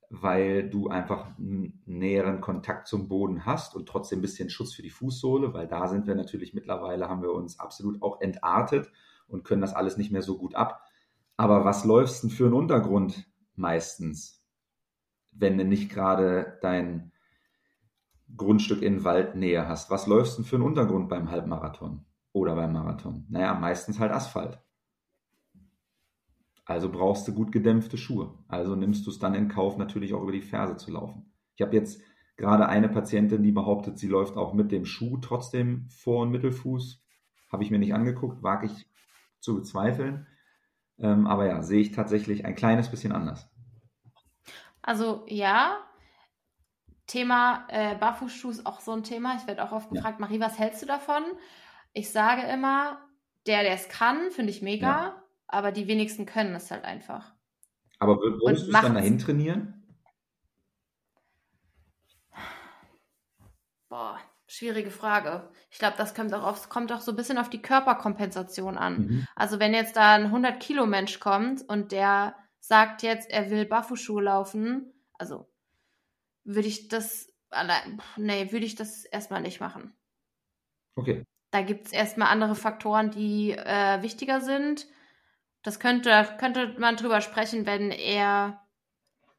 [0.10, 4.82] weil du einfach einen näheren Kontakt zum Boden hast und trotzdem ein bisschen Schutz für
[4.82, 8.90] die Fußsohle, weil da sind wir natürlich mittlerweile, haben wir uns absolut auch entartet
[9.34, 10.86] und können das alles nicht mehr so gut ab.
[11.36, 14.42] Aber was läufst denn für einen Untergrund meistens,
[15.32, 17.12] wenn du nicht gerade dein
[18.38, 19.90] Grundstück in Waldnähe hast?
[19.90, 23.26] Was läufst denn für einen Untergrund beim Halbmarathon oder beim Marathon?
[23.30, 24.60] Naja, meistens halt Asphalt.
[26.66, 28.38] Also brauchst du gut gedämpfte Schuhe.
[28.48, 31.34] Also nimmst du es dann in Kauf, natürlich auch über die Ferse zu laufen.
[31.56, 32.02] Ich habe jetzt
[32.38, 37.04] gerade eine Patientin, die behauptet, sie läuft auch mit dem Schuh trotzdem Vor- und Mittelfuß.
[37.52, 38.88] Habe ich mir nicht angeguckt, wage ich
[39.44, 40.28] zu bezweifeln.
[40.98, 43.50] Ähm, aber ja, sehe ich tatsächlich ein kleines bisschen anders.
[44.82, 45.78] Also ja,
[47.08, 49.36] Thema äh, Barfußschuh ist auch so ein Thema.
[49.36, 50.26] Ich werde auch oft gefragt, ja.
[50.26, 51.24] Marie, was hältst du davon?
[51.94, 53.00] Ich sage immer,
[53.46, 54.88] der, der es kann, finde ich mega.
[54.88, 55.24] Ja
[55.54, 57.32] aber die wenigsten können es halt einfach.
[58.00, 59.84] Aber würdest du es dann dahin trainieren?
[63.88, 64.20] Boah,
[64.54, 65.50] schwierige Frage.
[65.72, 68.98] Ich glaube, das kommt auch, auf, kommt auch so ein bisschen auf die Körperkompensation an.
[68.98, 69.28] Mhm.
[69.36, 73.66] Also wenn jetzt da ein 100 Kilo Mensch kommt und der sagt jetzt, er will
[73.66, 75.50] Barfußschuhe laufen, also
[76.44, 77.34] würde ich das,
[78.18, 79.96] nee, würde ich das erstmal nicht machen.
[80.96, 81.26] Okay.
[81.50, 84.88] Da gibt es erstmal andere Faktoren, die äh, wichtiger sind.
[85.64, 88.62] Das könnte, könnte man drüber sprechen, wenn er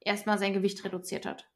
[0.00, 1.46] erstmal sein Gewicht reduziert hat.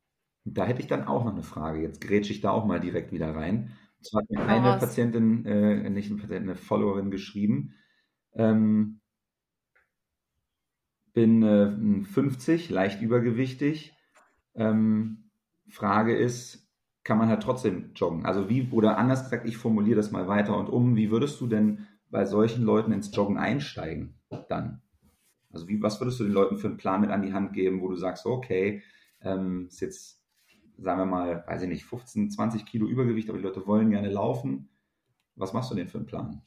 [0.54, 1.80] Da hätte ich dann auch noch eine Frage.
[1.80, 3.72] Jetzt grätsche ich da auch mal direkt wieder rein.
[3.98, 4.80] Und zwar hat mir eine raus.
[4.80, 7.74] Patientin, äh, nicht eine Patientin, eine Followerin geschrieben.
[8.34, 9.00] Ähm,
[11.12, 13.92] bin äh, 50, leicht übergewichtig.
[14.54, 15.30] Ähm,
[15.68, 16.68] Frage ist,
[17.04, 18.26] kann man halt trotzdem joggen?
[18.26, 21.46] Also wie, oder anders gesagt, ich formuliere das mal weiter und um, wie würdest du
[21.46, 24.14] denn bei solchen Leuten ins Joggen einsteigen
[24.48, 24.82] dann?
[25.50, 27.80] Also wie, was würdest du den Leuten für einen Plan mit an die Hand geben,
[27.80, 28.82] wo du sagst, okay,
[29.22, 30.17] ähm, ist jetzt,
[30.78, 34.08] sagen wir mal, weiß ich nicht, 15, 20 Kilo Übergewicht, aber die Leute wollen gerne
[34.08, 34.70] laufen.
[35.34, 36.42] Was machst du denn für einen Plan?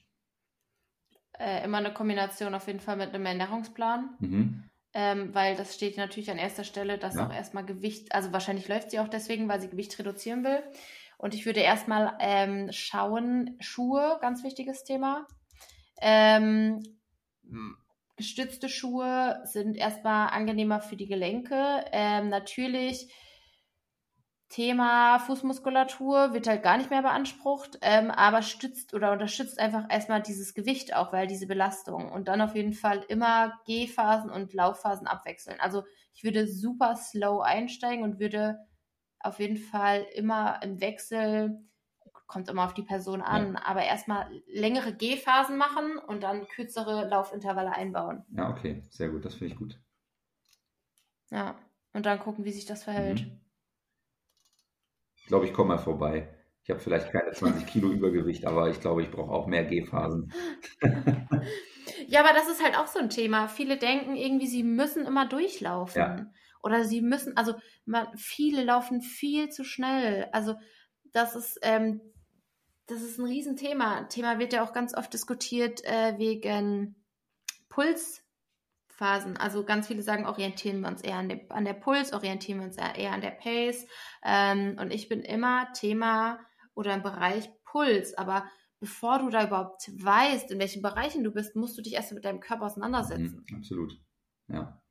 [1.37, 4.09] Äh, immer eine Kombination auf jeden Fall mit einem Ernährungsplan.
[4.19, 4.63] Mhm.
[4.93, 7.25] Ähm, weil das steht natürlich an erster Stelle, dass ja.
[7.25, 10.61] auch erstmal Gewicht, also wahrscheinlich läuft sie auch deswegen, weil sie Gewicht reduzieren will.
[11.17, 15.27] Und ich würde erstmal ähm, schauen, Schuhe, ganz wichtiges Thema.
[16.01, 16.81] Ähm,
[18.17, 21.85] gestützte Schuhe sind erstmal angenehmer für die Gelenke.
[21.91, 23.13] Ähm, natürlich
[24.51, 30.21] Thema Fußmuskulatur wird halt gar nicht mehr beansprucht, ähm, aber stützt oder unterstützt einfach erstmal
[30.21, 35.07] dieses Gewicht auch, weil diese Belastung und dann auf jeden Fall immer Gehphasen und Laufphasen
[35.07, 35.59] abwechseln.
[35.61, 35.83] Also
[36.13, 38.59] ich würde super slow einsteigen und würde
[39.21, 41.57] auf jeden Fall immer im Wechsel
[42.27, 43.65] kommt immer auf die Person an, ja.
[43.65, 48.25] aber erstmal längere Gehphasen machen und dann kürzere Laufintervalle einbauen.
[48.35, 49.79] Ja, okay, sehr gut, das finde ich gut.
[51.29, 51.55] Ja,
[51.93, 53.21] und dann gucken, wie sich das verhält.
[53.21, 53.40] Mhm.
[55.31, 56.27] Ich glaube, ich komme mal vorbei.
[56.61, 60.33] Ich habe vielleicht keine 20 Kilo Übergewicht, aber ich glaube, ich brauche auch mehr Gehphasen.
[62.07, 63.47] ja, aber das ist halt auch so ein Thema.
[63.47, 66.01] Viele denken irgendwie, sie müssen immer durchlaufen.
[66.01, 66.25] Ja.
[66.61, 67.53] Oder sie müssen, also
[67.85, 70.27] man, viele laufen viel zu schnell.
[70.33, 70.55] Also
[71.13, 72.01] das ist ähm,
[72.87, 74.03] das ist ein Riesenthema.
[74.09, 77.01] Thema wird ja auch ganz oft diskutiert äh, wegen
[78.91, 79.37] Pulsphasen.
[79.37, 82.65] Also ganz viele sagen, orientieren wir uns eher an, dem, an der Puls, orientieren wir
[82.67, 83.87] uns eher an der Pace.
[84.23, 86.39] Ähm, und ich bin immer Thema
[86.73, 88.13] oder im Bereich Puls.
[88.17, 88.45] Aber
[88.79, 92.25] bevor du da überhaupt weißt, in welchen Bereichen du bist, musst du dich erst mit
[92.25, 93.45] deinem Körper auseinandersetzen.
[93.49, 93.99] Mhm, absolut.
[94.47, 94.81] Ja.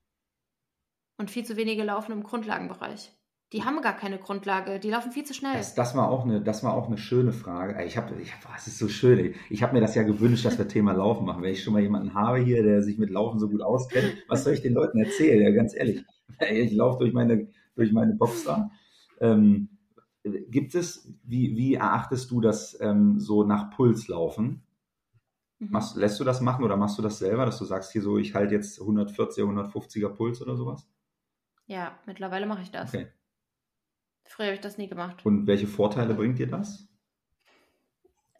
[1.17, 3.15] Und viel zu wenige laufen im Grundlagenbereich.
[3.53, 5.55] Die haben gar keine Grundlage, die laufen viel zu schnell.
[5.55, 7.85] Das, das war, auch eine, das war auch eine schöne Frage.
[7.85, 9.35] Ich habe, ich, es ist so schön.
[9.49, 11.43] Ich habe mir das ja gewünscht, dass wir Thema Laufen machen.
[11.43, 14.45] Wenn ich schon mal jemanden habe hier, der sich mit Laufen so gut auskennt, was
[14.45, 15.43] soll ich den Leuten erzählen?
[15.43, 16.05] Ja, ganz ehrlich.
[16.49, 18.71] Ich laufe durch meine, durch meine Box da.
[19.21, 19.69] Ähm,
[20.23, 24.63] gibt es, wie, wie erachtest du das ähm, so nach Puls laufen?
[25.59, 25.71] Mhm.
[25.71, 28.17] Machst, lässt du das machen oder machst du das selber, dass du sagst hier so,
[28.17, 30.89] ich halte jetzt 140er, 150er Puls oder sowas?
[31.67, 32.95] Ja, mittlerweile mache ich das.
[32.95, 33.09] Okay.
[34.31, 35.27] Früher habe ich das nie gemacht.
[35.27, 36.89] Und welche Vorteile bringt dir das?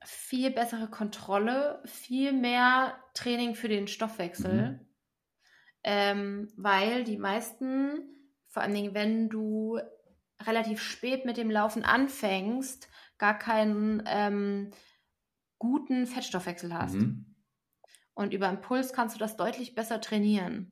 [0.05, 4.71] Viel bessere Kontrolle, viel mehr Training für den Stoffwechsel.
[4.71, 4.87] Mhm.
[5.83, 8.03] Ähm, weil die meisten,
[8.47, 9.81] vor allen Dingen, wenn du
[10.41, 12.89] relativ spät mit dem Laufen anfängst,
[13.19, 14.71] gar keinen ähm,
[15.59, 16.95] guten Fettstoffwechsel hast.
[16.95, 17.35] Mhm.
[18.15, 20.71] Und über Impuls kannst du das deutlich besser trainieren.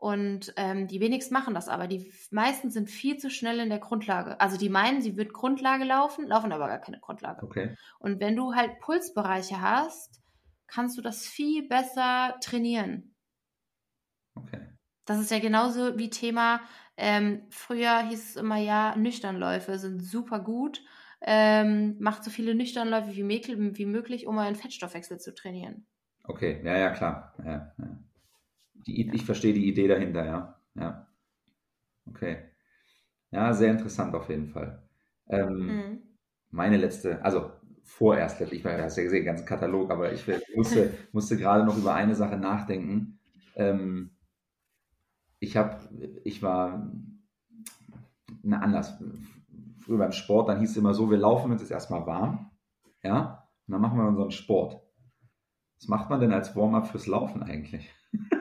[0.00, 1.86] Und ähm, die wenigsten machen das aber.
[1.86, 4.40] Die meisten sind viel zu schnell in der Grundlage.
[4.40, 7.44] Also die meinen, sie wird Grundlage laufen, laufen aber gar keine Grundlage.
[7.44, 7.76] Okay.
[7.98, 10.22] Und wenn du halt Pulsbereiche hast,
[10.68, 13.14] kannst du das viel besser trainieren.
[14.34, 14.68] Okay.
[15.04, 16.60] Das ist ja genauso wie Thema,
[16.96, 20.82] ähm, früher hieß es immer, ja, Nüchternläufe sind super gut.
[21.20, 25.86] Ähm, macht so viele Nüchternläufe wie, wie möglich, um euren Fettstoffwechsel zu trainieren.
[26.24, 27.34] Okay, ja, ja, klar.
[27.44, 27.98] Ja, ja.
[28.86, 30.60] Die, ich verstehe die Idee dahinter, ja.
[30.74, 31.06] ja.
[32.06, 32.38] Okay.
[33.30, 34.82] Ja, sehr interessant auf jeden Fall.
[35.28, 36.02] Ähm, mhm.
[36.50, 37.52] Meine letzte, also
[37.84, 40.24] vorerst, ich war ja gesehen, den ganzen Katalog, aber ich
[40.54, 43.18] musste, musste gerade noch über eine Sache nachdenken.
[43.54, 44.10] Ähm,
[45.38, 45.78] ich habe,
[46.24, 46.90] ich war,
[48.42, 49.02] na anders,
[49.80, 52.50] früher beim Sport, dann hieß es immer so, wir laufen uns jetzt erstmal warm,
[53.02, 54.80] ja, und dann machen wir unseren Sport.
[55.78, 57.90] Was macht man denn als Warm-up fürs Laufen eigentlich?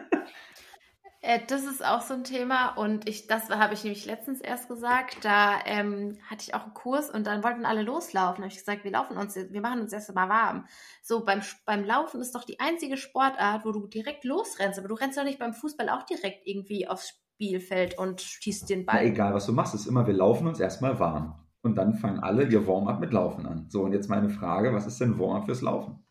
[1.22, 4.70] Äh, das ist auch so ein Thema und ich, das habe ich nämlich letztens erst
[4.70, 5.18] gesagt.
[5.24, 8.38] Da ähm, hatte ich auch einen Kurs und dann wollten alle loslaufen.
[8.38, 10.66] Da habe ich gesagt, wir laufen uns, wir machen uns erst mal warm.
[11.04, 14.80] So beim, beim Laufen ist doch die einzige Sportart, wo du direkt losrennst.
[14.80, 18.86] Aber du rennst doch nicht beim Fußball auch direkt irgendwie aufs Spielfeld und schießt den
[18.86, 19.04] Ball.
[19.04, 21.36] Na, egal, was du machst, ist immer, wir laufen uns erstmal warm.
[21.62, 23.66] Und dann fangen alle ihr Warm-up mit Laufen an.
[23.70, 26.06] So, und jetzt meine Frage, was ist denn Warm-up fürs Laufen?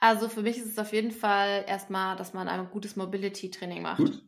[0.00, 3.98] Also für mich ist es auf jeden Fall erstmal, dass man ein gutes Mobility-Training macht.
[3.98, 4.22] Gut.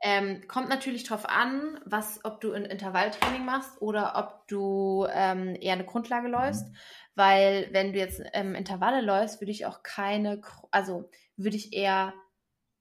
[0.00, 5.56] Ähm, kommt natürlich darauf an, was, ob du ein Intervalltraining machst oder ob du ähm,
[5.60, 6.68] eher eine Grundlage läufst.
[6.68, 6.76] Mhm.
[7.16, 10.40] Weil wenn du jetzt ähm, Intervalle läufst, würde ich auch keine,
[10.70, 12.14] also würde ich eher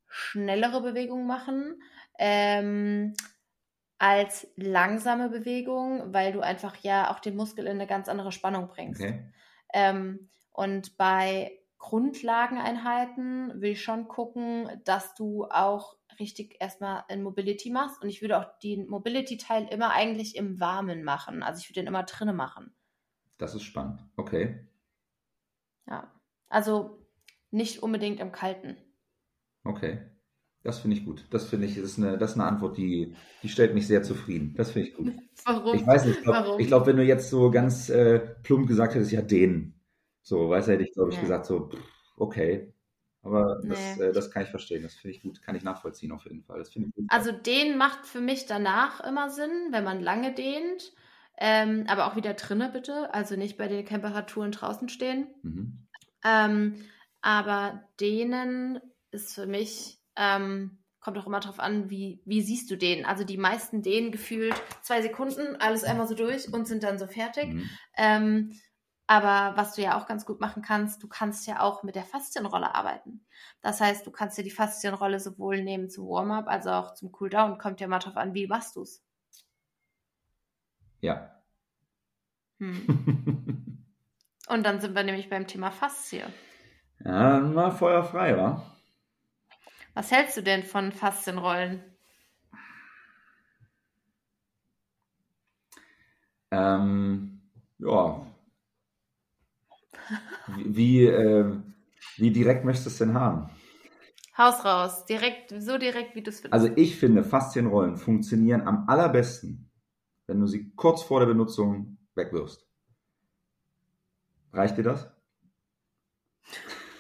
[0.07, 1.81] schnellere Bewegungen machen
[2.19, 3.15] ähm,
[3.97, 8.67] als langsame Bewegungen, weil du einfach ja auch den Muskel in eine ganz andere Spannung
[8.67, 9.01] bringst.
[9.01, 9.31] Okay.
[9.73, 17.69] Ähm, und bei Grundlageneinheiten will ich schon gucken, dass du auch richtig erstmal in Mobility
[17.69, 18.01] machst.
[18.01, 21.43] Und ich würde auch den Mobility-Teil immer eigentlich im Warmen machen.
[21.43, 22.73] Also ich würde den immer drinnen machen.
[23.37, 24.03] Das ist spannend.
[24.15, 24.67] Okay.
[25.87, 26.11] Ja.
[26.49, 27.05] Also
[27.51, 28.77] nicht unbedingt im Kalten.
[29.63, 29.99] Okay.
[30.63, 31.25] Das finde ich gut.
[31.29, 34.03] Das finde ich, das ist, eine, das ist eine Antwort, die, die stellt mich sehr
[34.03, 34.53] zufrieden.
[34.57, 35.13] Das finde ich gut.
[35.45, 35.75] Warum?
[35.75, 39.11] Ich weiß nicht, ich glaube, glaub, wenn du jetzt so ganz äh, plump gesagt hättest,
[39.11, 39.76] ja, den.
[40.27, 41.21] So, weißt du, hätte ich, glaube ich, nee.
[41.21, 41.69] gesagt, so,
[42.17, 42.73] okay.
[43.23, 43.69] Aber nee.
[43.69, 44.83] das, äh, das kann ich verstehen.
[44.83, 46.61] Das finde ich gut, kann ich nachvollziehen auf jeden Fall.
[47.07, 50.91] Also den macht für mich danach immer Sinn, wenn man lange dehnt.
[51.37, 55.27] Ähm, aber auch wieder drinne bitte, also nicht bei den Temperaturen draußen stehen.
[55.43, 55.87] Mhm.
[56.25, 56.75] Ähm,
[57.21, 62.75] aber denen ist für mich, ähm, kommt auch immer darauf an, wie, wie siehst du
[62.75, 63.05] den.
[63.05, 67.07] Also die meisten dehnen gefühlt zwei Sekunden, alles einmal so durch und sind dann so
[67.07, 67.53] fertig.
[67.53, 67.69] Mhm.
[69.09, 72.03] Aber was du ja auch ganz gut machen kannst, du kannst ja auch mit der
[72.03, 73.25] Faszienrolle arbeiten.
[73.61, 77.57] Das heißt, du kannst dir die Faszienrolle sowohl nehmen zum Warm-up als auch zum Cooldown.
[77.57, 79.01] Kommt ja mal drauf an, wie machst du es.
[80.99, 81.41] Ja.
[82.59, 83.85] Hm.
[84.49, 86.25] Und dann sind wir nämlich beim Thema Faszie.
[87.05, 88.61] Ja, mal feuerfrei, wa?
[89.93, 91.81] Was hältst du denn von Faszienrollen?
[96.51, 97.41] Ähm,
[97.79, 98.26] ja,
[100.65, 101.53] wie, äh,
[102.17, 103.49] wie direkt möchtest du es denn haben?
[104.37, 106.53] Haus raus, direkt, so direkt, wie du es findest.
[106.53, 109.71] Also ich finde, Faszienrollen funktionieren am allerbesten,
[110.27, 112.67] wenn du sie kurz vor der Benutzung wegwirfst.
[114.53, 115.11] Reicht dir das?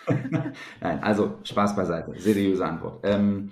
[0.81, 2.19] Nein, also Spaß beiseite.
[2.19, 3.01] Seriöse Antwort.
[3.03, 3.51] Ähm,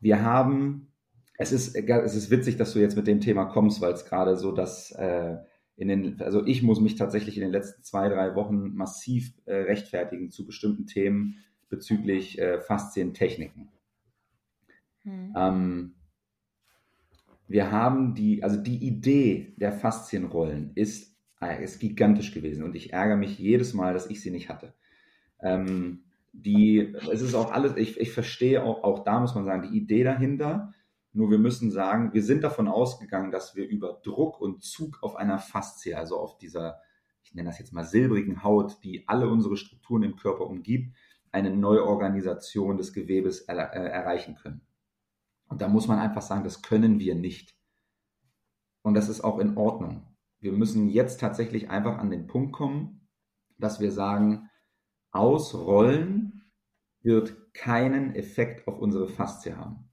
[0.00, 0.92] wir haben,
[1.38, 4.36] es ist, es ist witzig, dass du jetzt mit dem Thema kommst, weil es gerade
[4.36, 5.36] so das äh,
[5.76, 9.54] in den, also ich muss mich tatsächlich in den letzten zwei, drei Wochen massiv äh,
[9.54, 11.36] rechtfertigen zu bestimmten Themen
[11.68, 13.68] bezüglich äh, Faszientechniken.
[15.04, 15.34] Hm.
[15.36, 15.94] Ähm,
[17.48, 22.92] wir haben die, also die Idee der Faszienrollen ist, äh, ist gigantisch gewesen und ich
[22.92, 24.74] ärgere mich jedes Mal, dass ich sie nicht hatte.
[25.40, 29.70] Ähm, die, es ist auch alles, ich, ich verstehe auch, auch da muss man sagen,
[29.70, 30.72] die Idee dahinter
[31.12, 35.16] nur wir müssen sagen, wir sind davon ausgegangen, dass wir über Druck und Zug auf
[35.16, 36.80] einer Faszie, also auf dieser,
[37.22, 40.96] ich nenne das jetzt mal silbrigen Haut, die alle unsere Strukturen im Körper umgibt,
[41.30, 44.62] eine Neuorganisation des Gewebes er, äh, erreichen können.
[45.48, 47.54] Und da muss man einfach sagen, das können wir nicht.
[48.80, 50.06] Und das ist auch in Ordnung.
[50.40, 53.06] Wir müssen jetzt tatsächlich einfach an den Punkt kommen,
[53.58, 54.48] dass wir sagen,
[55.10, 56.50] Ausrollen
[57.02, 59.91] wird keinen Effekt auf unsere Faszie haben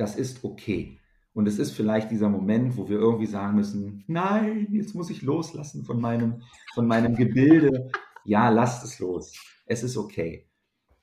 [0.00, 0.98] das ist okay.
[1.32, 5.22] Und es ist vielleicht dieser Moment, wo wir irgendwie sagen müssen, nein, jetzt muss ich
[5.22, 6.42] loslassen von meinem,
[6.74, 7.90] von meinem Gebilde.
[8.24, 9.34] Ja, lasst es los.
[9.66, 10.48] Es ist okay.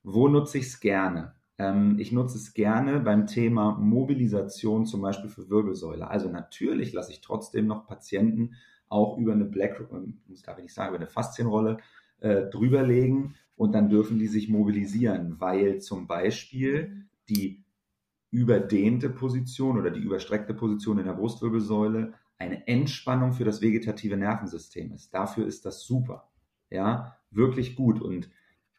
[0.04, 1.36] Wo nutze ich es gerne?
[1.58, 6.10] Ähm, ich nutze es gerne beim Thema Mobilisation, zum Beispiel für Wirbelsäule.
[6.10, 8.56] Also natürlich lasse ich trotzdem noch Patienten
[8.89, 11.78] auch über eine Black, ähm, muss ich nicht sagen, über eine Faszienrolle
[12.20, 17.64] äh, drüberlegen und dann dürfen die sich mobilisieren, weil zum Beispiel die
[18.32, 24.91] überdehnte Position oder die überstreckte Position in der Brustwirbelsäule eine Entspannung für das vegetative Nervensystem
[24.91, 25.13] ist.
[25.13, 26.30] Dafür ist das super.
[26.69, 28.01] Ja, wirklich gut.
[28.01, 28.30] Und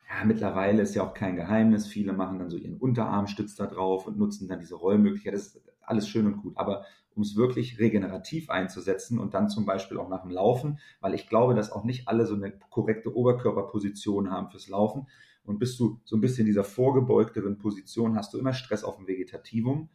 [0.09, 1.87] ja, mittlerweile ist ja auch kein Geheimnis.
[1.87, 5.35] Viele machen dann so ihren Unterarmstütz da drauf und nutzen dann diese Rollmöglichkeit.
[5.35, 6.57] Das ist alles schön und gut.
[6.57, 6.85] Aber
[7.15, 11.29] um es wirklich regenerativ einzusetzen und dann zum Beispiel auch nach dem Laufen, weil ich
[11.29, 15.09] glaube, dass auch nicht alle so eine korrekte Oberkörperposition haben fürs Laufen.
[15.49, 18.97] Und bist du so ein bisschen in dieser vorgebeugteren Position, hast du immer Stress auf
[18.97, 19.89] dem Vegetativum.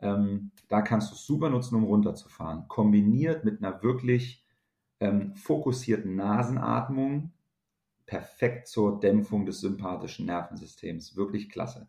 [0.00, 2.66] Ähm, da kannst du es super nutzen, um runterzufahren.
[2.66, 4.44] Kombiniert mit einer wirklich
[4.98, 7.32] ähm, fokussierten Nasenatmung,
[8.04, 11.16] perfekt zur Dämpfung des sympathischen Nervensystems.
[11.16, 11.88] Wirklich klasse.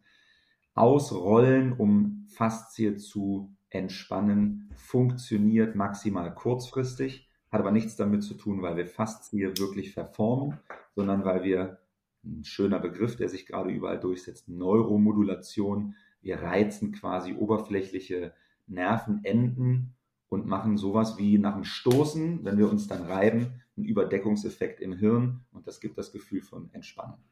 [0.75, 8.77] Ausrollen, um Faszie zu entspannen, funktioniert maximal kurzfristig, hat aber nichts damit zu tun, weil
[8.77, 10.59] wir Faszie wirklich verformen,
[10.95, 11.79] sondern weil wir,
[12.27, 18.33] ein schöner Begriff, der sich gerade überall durchsetzt, Neuromodulation, wir reizen quasi oberflächliche
[18.67, 19.95] Nervenenden
[20.29, 24.93] und machen sowas wie nach dem Stoßen, wenn wir uns dann reiben, einen Überdeckungseffekt im
[24.93, 27.23] Hirn und das gibt das Gefühl von Entspannung.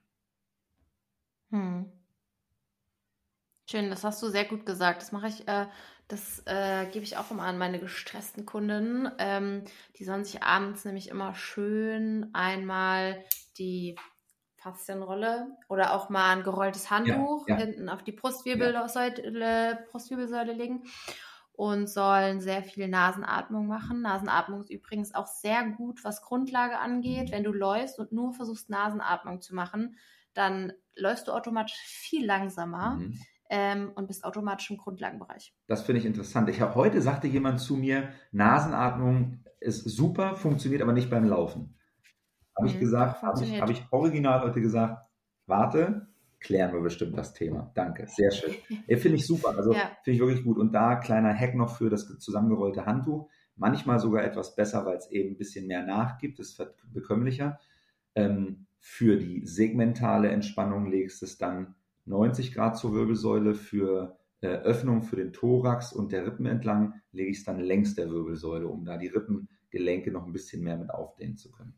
[1.52, 1.92] Hm.
[3.70, 5.02] Schön, das hast du sehr gut gesagt.
[5.02, 5.66] Das mache ich, äh,
[6.08, 9.10] das äh, gebe ich auch immer an meine gestressten Kunden.
[9.18, 9.64] Ähm,
[9.98, 13.24] die sollen sich abends nämlich immer schön einmal
[13.58, 13.96] die
[14.66, 17.66] Faszienrolle oder auch mal ein gerolltes Handtuch ja, ja.
[17.66, 19.86] hinten auf die Brustwirbelsäule.
[19.92, 20.84] Brustwirbelsäule legen
[21.54, 24.02] und sollen sehr viel Nasenatmung machen.
[24.02, 27.32] Nasenatmung ist übrigens auch sehr gut, was Grundlage angeht.
[27.32, 29.98] Wenn du läufst und nur versuchst, Nasenatmung zu machen,
[30.34, 32.96] dann läufst du automatisch viel langsamer.
[32.96, 35.54] Mhm ähm, und bist automatisch im Grundlagenbereich.
[35.68, 36.50] Das finde ich interessant.
[36.50, 41.78] Ich habe heute sagte jemand zu mir, Nasenatmung ist super, funktioniert aber nicht beim Laufen.
[42.56, 45.06] Habe mhm, ich gesagt, habe ich, hab ich original heute gesagt,
[45.46, 46.08] warte,
[46.40, 47.72] klären wir bestimmt das Thema.
[47.76, 48.54] Danke, sehr schön.
[48.98, 49.92] finde ich super, also ja.
[50.04, 50.58] finde ich wirklich gut.
[50.58, 53.30] Und da kleiner Hack noch für das zusammengerollte Handtuch.
[53.56, 56.62] Manchmal sogar etwas besser, weil es eben ein bisschen mehr nachgibt, ist
[56.94, 57.60] bekömmlicher.
[58.14, 61.76] Ähm, für die segmentale Entspannung legst es dann
[62.06, 67.32] 90 Grad zur Wirbelsäule für äh, Öffnung für den Thorax und der Rippen entlang lege
[67.32, 70.92] ich es dann längs der Wirbelsäule, um da die Rippengelenke noch ein bisschen mehr mit
[70.92, 71.74] aufdehnen zu können.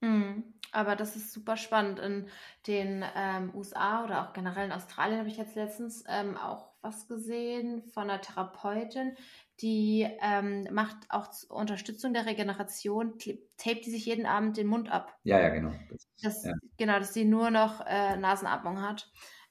[0.00, 0.54] Mhm.
[0.70, 1.98] Aber das ist super spannend.
[1.98, 2.28] In
[2.66, 7.08] den ähm, USA oder auch generell in Australien habe ich jetzt letztens ähm, auch was
[7.08, 9.16] gesehen von einer Therapeutin,
[9.60, 14.90] die ähm, macht auch zur Unterstützung der Regeneration, tapet die sich jeden Abend den Mund
[14.90, 15.16] ab.
[15.24, 15.72] Ja, ja, genau.
[16.22, 16.52] Das, ja.
[16.76, 19.10] Genau, dass sie nur noch äh, Nasenatmung hat.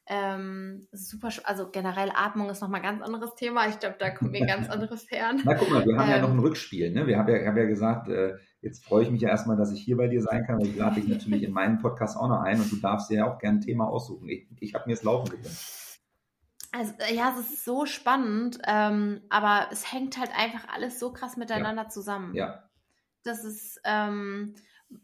[0.09, 3.67] Ähm, super, also generell Atmung ist nochmal ein ganz anderes Thema.
[3.67, 5.41] Ich glaube, da kommen wir ganz andere Sphären.
[5.43, 6.91] Na guck mal, wir haben ähm, ja noch ein Rückspiel.
[6.91, 7.07] Ne?
[7.07, 8.35] Wir haben ja, haben ja gesagt, äh,
[8.67, 10.75] jetzt freue ich mich ja erstmal, dass ich hier bei dir sein kann, weil ich
[10.75, 13.39] lade dich natürlich in meinen Podcast auch noch ein und du darfst dir ja auch
[13.39, 14.27] gerne ein Thema aussuchen.
[14.27, 15.57] Ich, ich habe mir das Laufen gegönnt.
[16.73, 21.37] Also, ja, es ist so spannend, ähm, aber es hängt halt einfach alles so krass
[21.37, 21.89] miteinander ja.
[21.89, 22.35] zusammen.
[22.35, 22.69] Ja.
[23.23, 24.55] Das ist, ähm,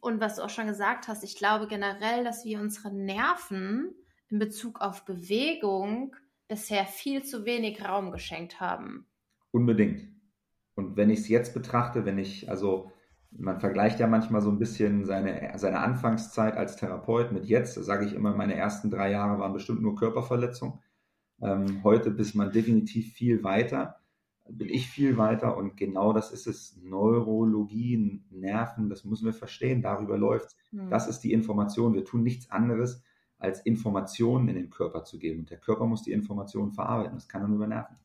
[0.02, 3.96] und was du auch schon gesagt hast, ich glaube generell, dass wir unsere Nerven
[4.30, 6.16] in Bezug auf Bewegung
[6.48, 9.08] bisher viel zu wenig Raum geschenkt haben.
[9.52, 10.10] Unbedingt.
[10.76, 12.92] Und wenn ich es jetzt betrachte, wenn ich, also
[13.38, 17.84] man vergleicht ja manchmal so ein bisschen seine, seine Anfangszeit als Therapeut mit jetzt, da
[17.84, 20.82] sage ich immer, meine ersten drei Jahre waren bestimmt nur Körperverletzung.
[21.42, 23.98] Ähm, heute ist man definitiv viel weiter,
[24.50, 26.78] bin ich viel weiter und genau das ist es.
[26.82, 30.90] Neurologie, Nerven, das müssen wir verstehen, darüber läuft hm.
[30.90, 31.94] Das ist die Information.
[31.94, 33.04] Wir tun nichts anderes,
[33.38, 35.42] als Informationen in den Körper zu geben.
[35.42, 37.16] Und der Körper muss die Informationen verarbeiten.
[37.16, 37.98] Das kann er nur über Nerven.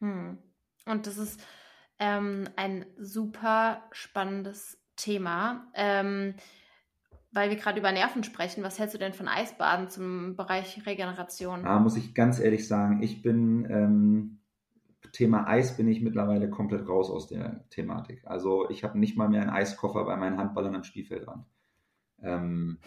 [0.00, 0.38] Hm.
[0.86, 1.40] Und das ist
[2.02, 5.68] ähm, ein super spannendes Thema.
[5.74, 6.34] Ähm,
[7.30, 11.62] weil wir gerade über Nerven sprechen, was hältst du denn von Eisbaden zum Bereich Regeneration?
[11.62, 14.38] Da muss ich ganz ehrlich sagen, ich bin ähm,
[15.12, 18.22] Thema Eis bin ich mittlerweile komplett raus aus der Thematik.
[18.26, 21.46] Also ich habe nicht mal mehr einen Eiskoffer bei meinen Handballern am Spielfeldrand.
[22.20, 22.78] Ähm,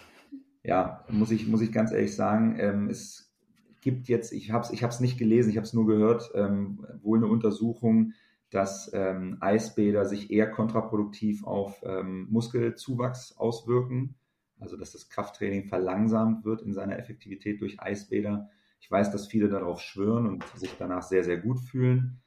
[0.64, 3.34] ja, muss ich, muss ich ganz ehrlich sagen, ähm, es
[3.82, 7.20] gibt jetzt, ich habe es ich nicht gelesen, ich habe es nur gehört, ähm, wohl
[7.20, 8.14] eine Untersuchung,
[8.56, 14.16] dass ähm, Eisbäder sich eher kontraproduktiv auf ähm, Muskelzuwachs auswirken,
[14.60, 18.50] also dass das Krafttraining verlangsamt wird in seiner Effektivität durch Eisbäder.
[18.80, 22.22] Ich weiß, dass viele darauf schwören und sich danach sehr, sehr gut fühlen.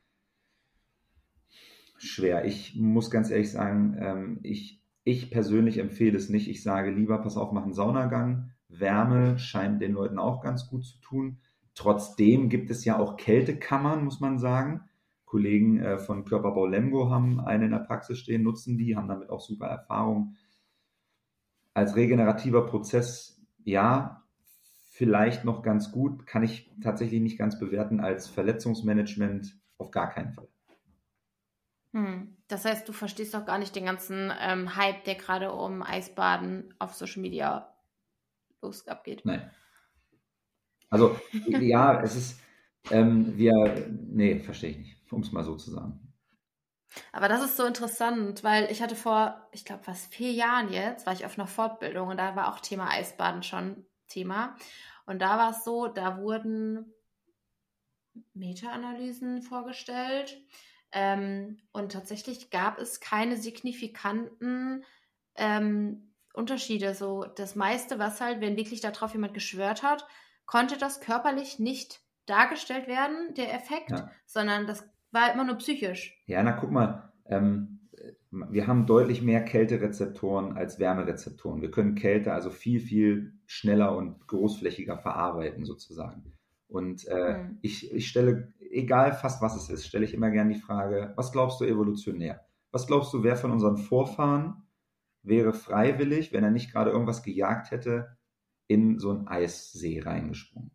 [1.96, 2.44] Schwer.
[2.44, 6.50] Ich muss ganz ehrlich sagen, ähm, ich ich persönlich empfehle es nicht.
[6.50, 8.50] Ich sage lieber, pass auf, mach einen Saunagang.
[8.68, 11.38] Wärme scheint den Leuten auch ganz gut zu tun.
[11.74, 14.87] trotzdem gibt es ja auch Kältekammern, muss man sagen.
[15.28, 19.28] Kollegen äh, von Körperbau Lemgo haben eine in der Praxis stehen, nutzen die, haben damit
[19.28, 20.38] auch super Erfahrungen.
[21.74, 24.24] Als regenerativer Prozess, ja,
[24.90, 28.00] vielleicht noch ganz gut, kann ich tatsächlich nicht ganz bewerten.
[28.00, 30.48] Als Verletzungsmanagement auf gar keinen Fall.
[31.92, 32.36] Hm.
[32.48, 36.74] Das heißt, du verstehst doch gar nicht den ganzen ähm, Hype, der gerade um Eisbaden
[36.78, 37.74] auf Social Media
[38.62, 39.20] los abgeht.
[39.24, 39.50] Nein.
[40.88, 41.16] Also,
[41.46, 42.40] ja, es ist,
[42.90, 46.00] ähm, wir, nee, verstehe ich nicht, um es mal so zu sagen.
[47.12, 51.06] Aber das ist so interessant, weil ich hatte vor, ich glaube, fast vier Jahren jetzt,
[51.06, 54.56] war ich auf einer Fortbildung und da war auch Thema Eisbaden schon Thema.
[55.06, 56.92] Und da war es so, da wurden
[58.34, 60.40] Meta-Analysen vorgestellt.
[60.90, 64.84] Ähm, und tatsächlich gab es keine signifikanten
[65.34, 66.94] ähm, Unterschiede.
[66.94, 70.06] So das meiste, was halt, wenn wirklich darauf jemand geschwört hat,
[70.46, 74.10] konnte das körperlich nicht dargestellt werden, der Effekt, ja.
[74.26, 76.22] sondern das war immer nur psychisch.
[76.26, 77.78] Ja, na guck mal, ähm,
[78.30, 81.62] wir haben deutlich mehr Kälterezeptoren als Wärmerezeptoren.
[81.62, 86.34] Wir können Kälte also viel, viel schneller und großflächiger verarbeiten sozusagen.
[86.68, 87.58] Und äh, mhm.
[87.62, 91.32] ich, ich stelle, egal fast was es ist, stelle ich immer gerne die Frage, was
[91.32, 92.46] glaubst du evolutionär?
[92.70, 94.68] Was glaubst du, wer von unseren Vorfahren
[95.22, 98.18] wäre freiwillig, wenn er nicht gerade irgendwas gejagt hätte,
[98.66, 100.70] in so einen Eissee reingesprungen?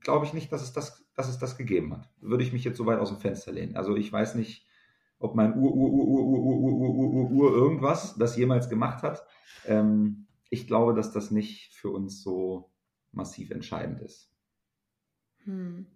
[0.00, 2.08] Glaube ich nicht, dass es das, dass es das gegeben hat.
[2.20, 3.76] Würde ich mich jetzt so weit aus dem Fenster lehnen.
[3.76, 4.66] Also ich weiß nicht,
[5.18, 8.68] ob mein Ur, Ur, Ur, Ur, Ur, Ur, Ur, Ur, Ur, Ur irgendwas das jemals
[8.68, 9.24] gemacht hat.
[9.66, 12.70] Ähm, ich glaube, dass das nicht für uns so
[13.12, 14.32] massiv entscheidend ist.
[15.44, 15.86] Hm.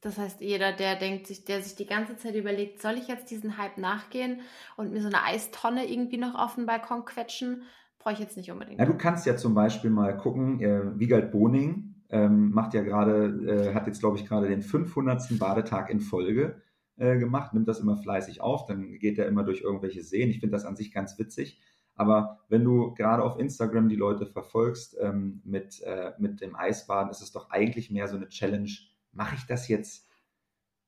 [0.00, 3.30] Das heißt, jeder, der denkt sich, der sich die ganze Zeit überlegt, soll ich jetzt
[3.30, 4.42] diesen Hype nachgehen
[4.76, 7.62] und mir so eine Eistonne irgendwie noch auf den Balkon quetschen,
[7.98, 8.78] brauche ich jetzt nicht unbedingt.
[8.78, 13.70] Ja, du kannst ja zum Beispiel mal gucken, äh, Wiegald Boning ähm, macht ja gerade,
[13.70, 15.38] äh, hat jetzt glaube ich gerade den 500.
[15.38, 16.62] Badetag in Folge
[16.96, 20.30] äh, gemacht, nimmt das immer fleißig auf, dann geht er immer durch irgendwelche Seen.
[20.30, 21.60] Ich finde das an sich ganz witzig.
[21.94, 27.10] Aber wenn du gerade auf Instagram die Leute verfolgst ähm, mit, äh, mit dem Eisbaden,
[27.10, 28.70] ist es doch eigentlich mehr so eine Challenge.
[29.12, 30.08] Mache ich das jetzt?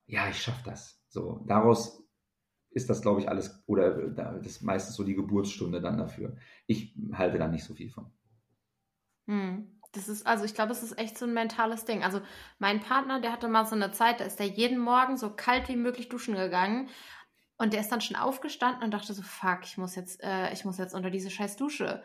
[0.06, 1.04] Ja, ich schaffe das.
[1.08, 2.06] So, daraus
[2.70, 6.36] ist das, glaube ich, alles, oder das ist meistens so die Geburtsstunde dann dafür.
[6.68, 8.06] Ich halte da nicht so viel von.
[9.26, 9.79] Hm.
[9.92, 12.04] Das ist, also ich glaube, das ist echt so ein mentales Ding.
[12.04, 12.20] Also
[12.58, 15.68] mein Partner, der hatte mal so eine Zeit, da ist er jeden Morgen so kalt
[15.68, 16.88] wie möglich duschen gegangen
[17.56, 20.64] und der ist dann schon aufgestanden und dachte so, fuck, ich muss jetzt, äh, ich
[20.64, 22.02] muss jetzt unter diese scheiß Dusche.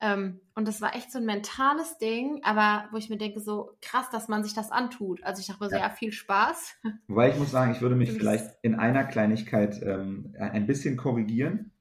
[0.00, 3.76] Ähm, und das war echt so ein mentales Ding, aber wo ich mir denke, so
[3.82, 5.22] krass, dass man sich das antut.
[5.24, 6.76] Also ich dachte mir so, ja, ja viel Spaß.
[7.08, 11.72] Wobei ich muss sagen, ich würde mich vielleicht in einer Kleinigkeit ähm, ein bisschen korrigieren.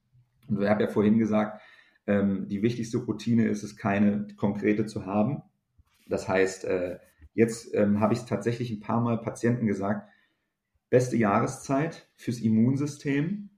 [0.48, 1.62] Und ich habe ja vorhin gesagt,
[2.08, 5.43] ähm, die wichtigste Routine ist es, keine konkrete zu haben.
[6.08, 6.99] Das heißt, äh,
[7.34, 10.10] jetzt ähm, habe ich es tatsächlich ein paar Mal Patienten gesagt,
[10.89, 13.49] beste Jahreszeit fürs Immunsystem.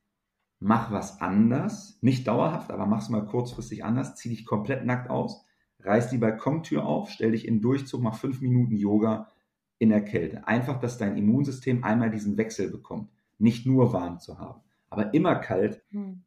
[0.59, 4.15] Mach was anders, nicht dauerhaft, aber mach es mal kurzfristig anders.
[4.15, 5.45] Zieh dich komplett nackt aus,
[5.79, 9.31] reiß die Balkontür auf, stell dich in Durchzug, mach fünf Minuten Yoga
[9.77, 10.45] in der Kälte.
[10.47, 13.09] Einfach, dass dein Immunsystem einmal diesen Wechsel bekommt.
[13.37, 16.23] Nicht nur warm zu haben, aber immer kalt, hm.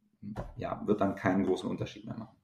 [0.56, 2.36] Ja, wird dann keinen großen Unterschied mehr machen.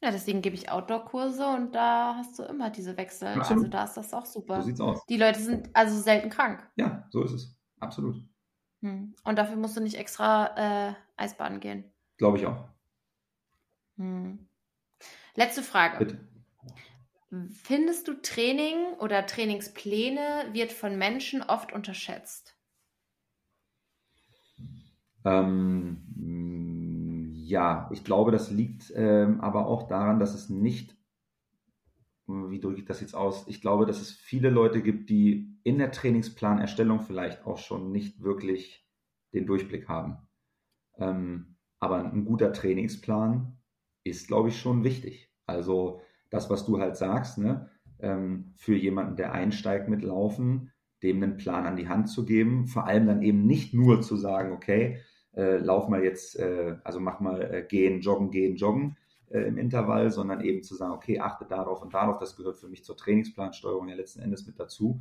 [0.00, 3.28] Ja, deswegen gebe ich Outdoor-Kurse und da hast du immer diese Wechsel.
[3.28, 3.64] Absolut.
[3.64, 4.60] Also da ist das auch super.
[4.60, 5.04] So sieht's aus.
[5.06, 6.68] Die Leute sind also selten krank.
[6.76, 7.56] Ja, so ist es.
[7.80, 8.22] Absolut.
[8.82, 9.14] Hm.
[9.24, 11.84] Und dafür musst du nicht extra äh, Eisbaden gehen.
[12.16, 12.68] Glaube ich auch.
[13.96, 14.48] Hm.
[15.34, 15.98] Letzte Frage.
[15.98, 16.28] Bitte.
[17.50, 22.56] Findest du Training oder Trainingspläne wird von Menschen oft unterschätzt?
[25.24, 26.07] Ähm,
[27.48, 30.94] ja, ich glaube, das liegt ähm, aber auch daran, dass es nicht,
[32.26, 33.48] wie drücke ich das jetzt aus?
[33.48, 38.22] Ich glaube, dass es viele Leute gibt, die in der Trainingsplanerstellung vielleicht auch schon nicht
[38.22, 38.86] wirklich
[39.32, 40.18] den Durchblick haben.
[40.98, 43.58] Ähm, aber ein guter Trainingsplan
[44.04, 45.32] ist, glaube ich, schon wichtig.
[45.46, 50.70] Also das, was du halt sagst, ne, ähm, für jemanden, der einsteigt mit Laufen,
[51.02, 54.16] dem einen Plan an die Hand zu geben, vor allem dann eben nicht nur zu
[54.16, 55.00] sagen, okay,
[55.34, 58.96] äh, lauf mal jetzt, äh, also mach mal äh, gehen, joggen, gehen, joggen
[59.28, 62.68] äh, im Intervall, sondern eben zu sagen, okay, achte darauf und darauf, das gehört für
[62.68, 65.00] mich zur Trainingsplansteuerung ja letzten Endes mit dazu.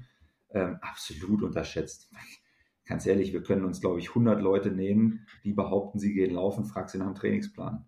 [0.49, 2.11] Ähm, absolut unterschätzt.
[2.85, 6.65] Ganz ehrlich, wir können uns, glaube ich, 100 Leute nehmen, die behaupten, sie gehen laufen,
[6.65, 7.85] frag sie nach dem Trainingsplan.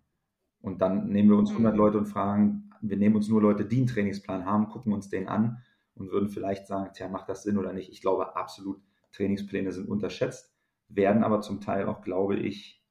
[0.62, 1.78] Und dann nehmen wir uns 100 mhm.
[1.78, 5.30] Leute und fragen, wir nehmen uns nur Leute, die einen Trainingsplan haben, gucken uns den
[5.30, 5.64] an
[5.96, 7.92] und würden vielleicht sagen, tja, macht das Sinn oder nicht?
[7.92, 8.82] Ich glaube absolut,
[9.12, 10.54] Trainingspläne sind unterschätzt
[10.90, 12.84] werden aber zum Teil auch, glaube ich,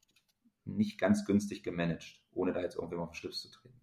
[0.65, 3.81] nicht ganz günstig gemanagt, ohne da jetzt irgendwem auf den Schlips zu treten.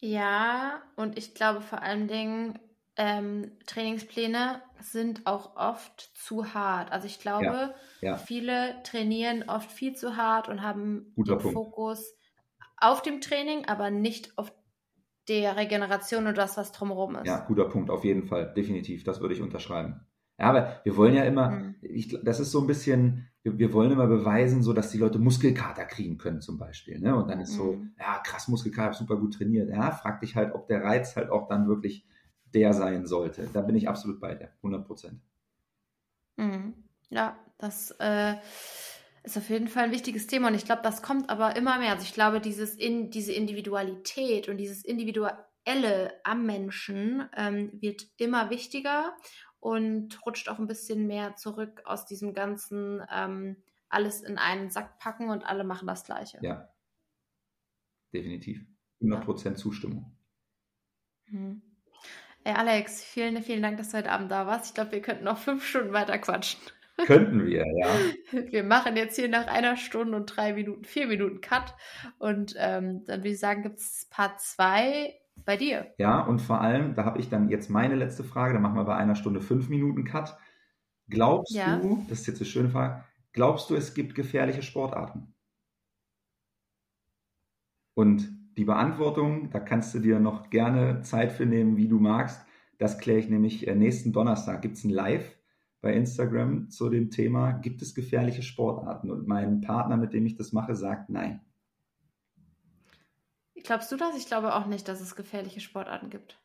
[0.00, 2.58] Ja, und ich glaube vor allen Dingen,
[2.96, 6.92] ähm, Trainingspläne sind auch oft zu hart.
[6.92, 11.40] Also ich glaube, Ja, ja, viele trainieren oft viel zu hart und haben guter den
[11.40, 11.62] Punkt.
[11.62, 12.14] Fokus
[12.76, 14.52] auf dem Training, aber nicht auf
[15.28, 17.46] der Regeneration und das, was drumherum Ja, ist.
[17.46, 20.08] guter Punkt, auf jeden Fall, definitiv, das würde ich unterschreiben.
[20.38, 21.74] Ja, aber wir wollen ja immer, Mhm.
[21.82, 25.18] ich, das ist so ein bisschen, wir, wir wollen immer beweisen, so dass die Leute
[25.18, 27.00] Muskelkater kriegen können zum Beispiel.
[27.00, 27.16] Ne?
[27.16, 27.92] Und dann ist so, Mhm.
[27.98, 29.68] ja, krass, Muskelkater, super gut trainiert.
[29.70, 32.06] Ja, frag dich halt, ob der Reiz halt auch dann wirklich
[32.54, 33.48] der sein sollte.
[33.52, 35.20] Da bin ich absolut bei dir, 100 Prozent.
[36.36, 36.74] Mhm.
[37.10, 38.34] Ja, das äh,
[39.24, 41.92] ist auf jeden Fall ein wichtiges Thema und ich glaube, das kommt aber immer mehr.
[41.92, 48.50] Also ich glaube, dieses in, diese Individualität und dieses Individuelle am Menschen ähm, wird immer
[48.50, 49.12] wichtiger
[49.60, 53.56] und rutscht auch ein bisschen mehr zurück aus diesem ganzen ähm,
[53.88, 56.38] alles in einen Sack packen und alle machen das Gleiche.
[56.42, 56.68] Ja,
[58.12, 58.64] definitiv.
[59.00, 59.24] 100 Ja.
[59.24, 60.16] Prozent Zustimmung.
[61.26, 61.62] Mhm.
[62.44, 64.66] Ey, Alex, vielen, vielen Dank, dass du heute Abend da warst.
[64.66, 66.60] Ich glaube, wir könnten noch fünf Stunden weiter quatschen.
[67.06, 68.42] Könnten wir, ja.
[68.50, 71.76] Wir machen jetzt hier nach einer Stunde und drei Minuten, vier Minuten Cut.
[72.18, 75.94] Und ähm, dann würde ich sagen, gibt es Part 2 bei dir.
[75.98, 78.84] Ja, und vor allem, da habe ich dann jetzt meine letzte Frage, da machen wir
[78.84, 80.36] bei einer Stunde fünf Minuten Cut.
[81.08, 81.76] Glaubst Ja.
[81.76, 85.34] du, das ist jetzt eine schöne Frage, glaubst du, es gibt gefährliche Sportarten?
[87.94, 92.44] Und die Beantwortung, da kannst du dir noch gerne Zeit für nehmen, wie du magst.
[92.78, 94.62] Das kläre ich nämlich äh, nächsten Donnerstag.
[94.62, 95.36] Gibt es ein Live
[95.80, 99.10] bei Instagram zu dem Thema, gibt es gefährliche Sportarten?
[99.10, 101.40] Und mein Partner, mit dem ich das mache, sagt nein.
[103.64, 104.16] Glaubst du das?
[104.16, 106.38] Ich glaube auch nicht, dass es gefährliche Sportarten gibt.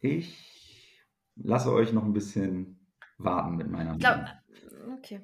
[0.00, 1.00] Ich
[1.36, 2.86] lasse euch noch ein bisschen
[3.18, 4.98] warten mit meiner Ich glaube, Meinung.
[4.98, 5.20] okay,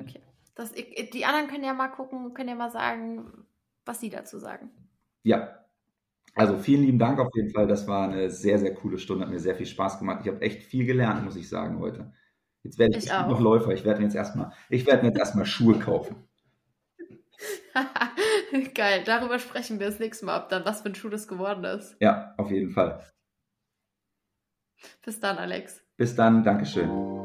[0.00, 0.22] okay.
[0.54, 3.46] Das, ich, die anderen können ja mal gucken, können ja mal sagen,
[3.84, 4.70] was sie dazu sagen.
[5.24, 5.64] Ja,
[6.34, 7.66] also vielen lieben Dank auf jeden Fall.
[7.66, 9.24] Das war eine sehr, sehr coole Stunde.
[9.24, 10.20] Hat mir sehr viel Spaß gemacht.
[10.22, 12.12] Ich habe echt viel gelernt, muss ich sagen, heute.
[12.62, 13.72] Jetzt werde ich Ich noch Läufer.
[13.72, 16.28] Ich werde mir jetzt erstmal, ich werde mir jetzt erstmal Schuhe kaufen.
[18.74, 21.64] Geil, darüber sprechen wir das nächste Mal, ob dann was für ein Schuh das geworden
[21.64, 21.96] ist.
[22.00, 23.04] Ja, auf jeden Fall.
[25.04, 25.82] Bis dann, Alex.
[25.96, 26.44] Bis dann.
[26.44, 27.23] Dankeschön.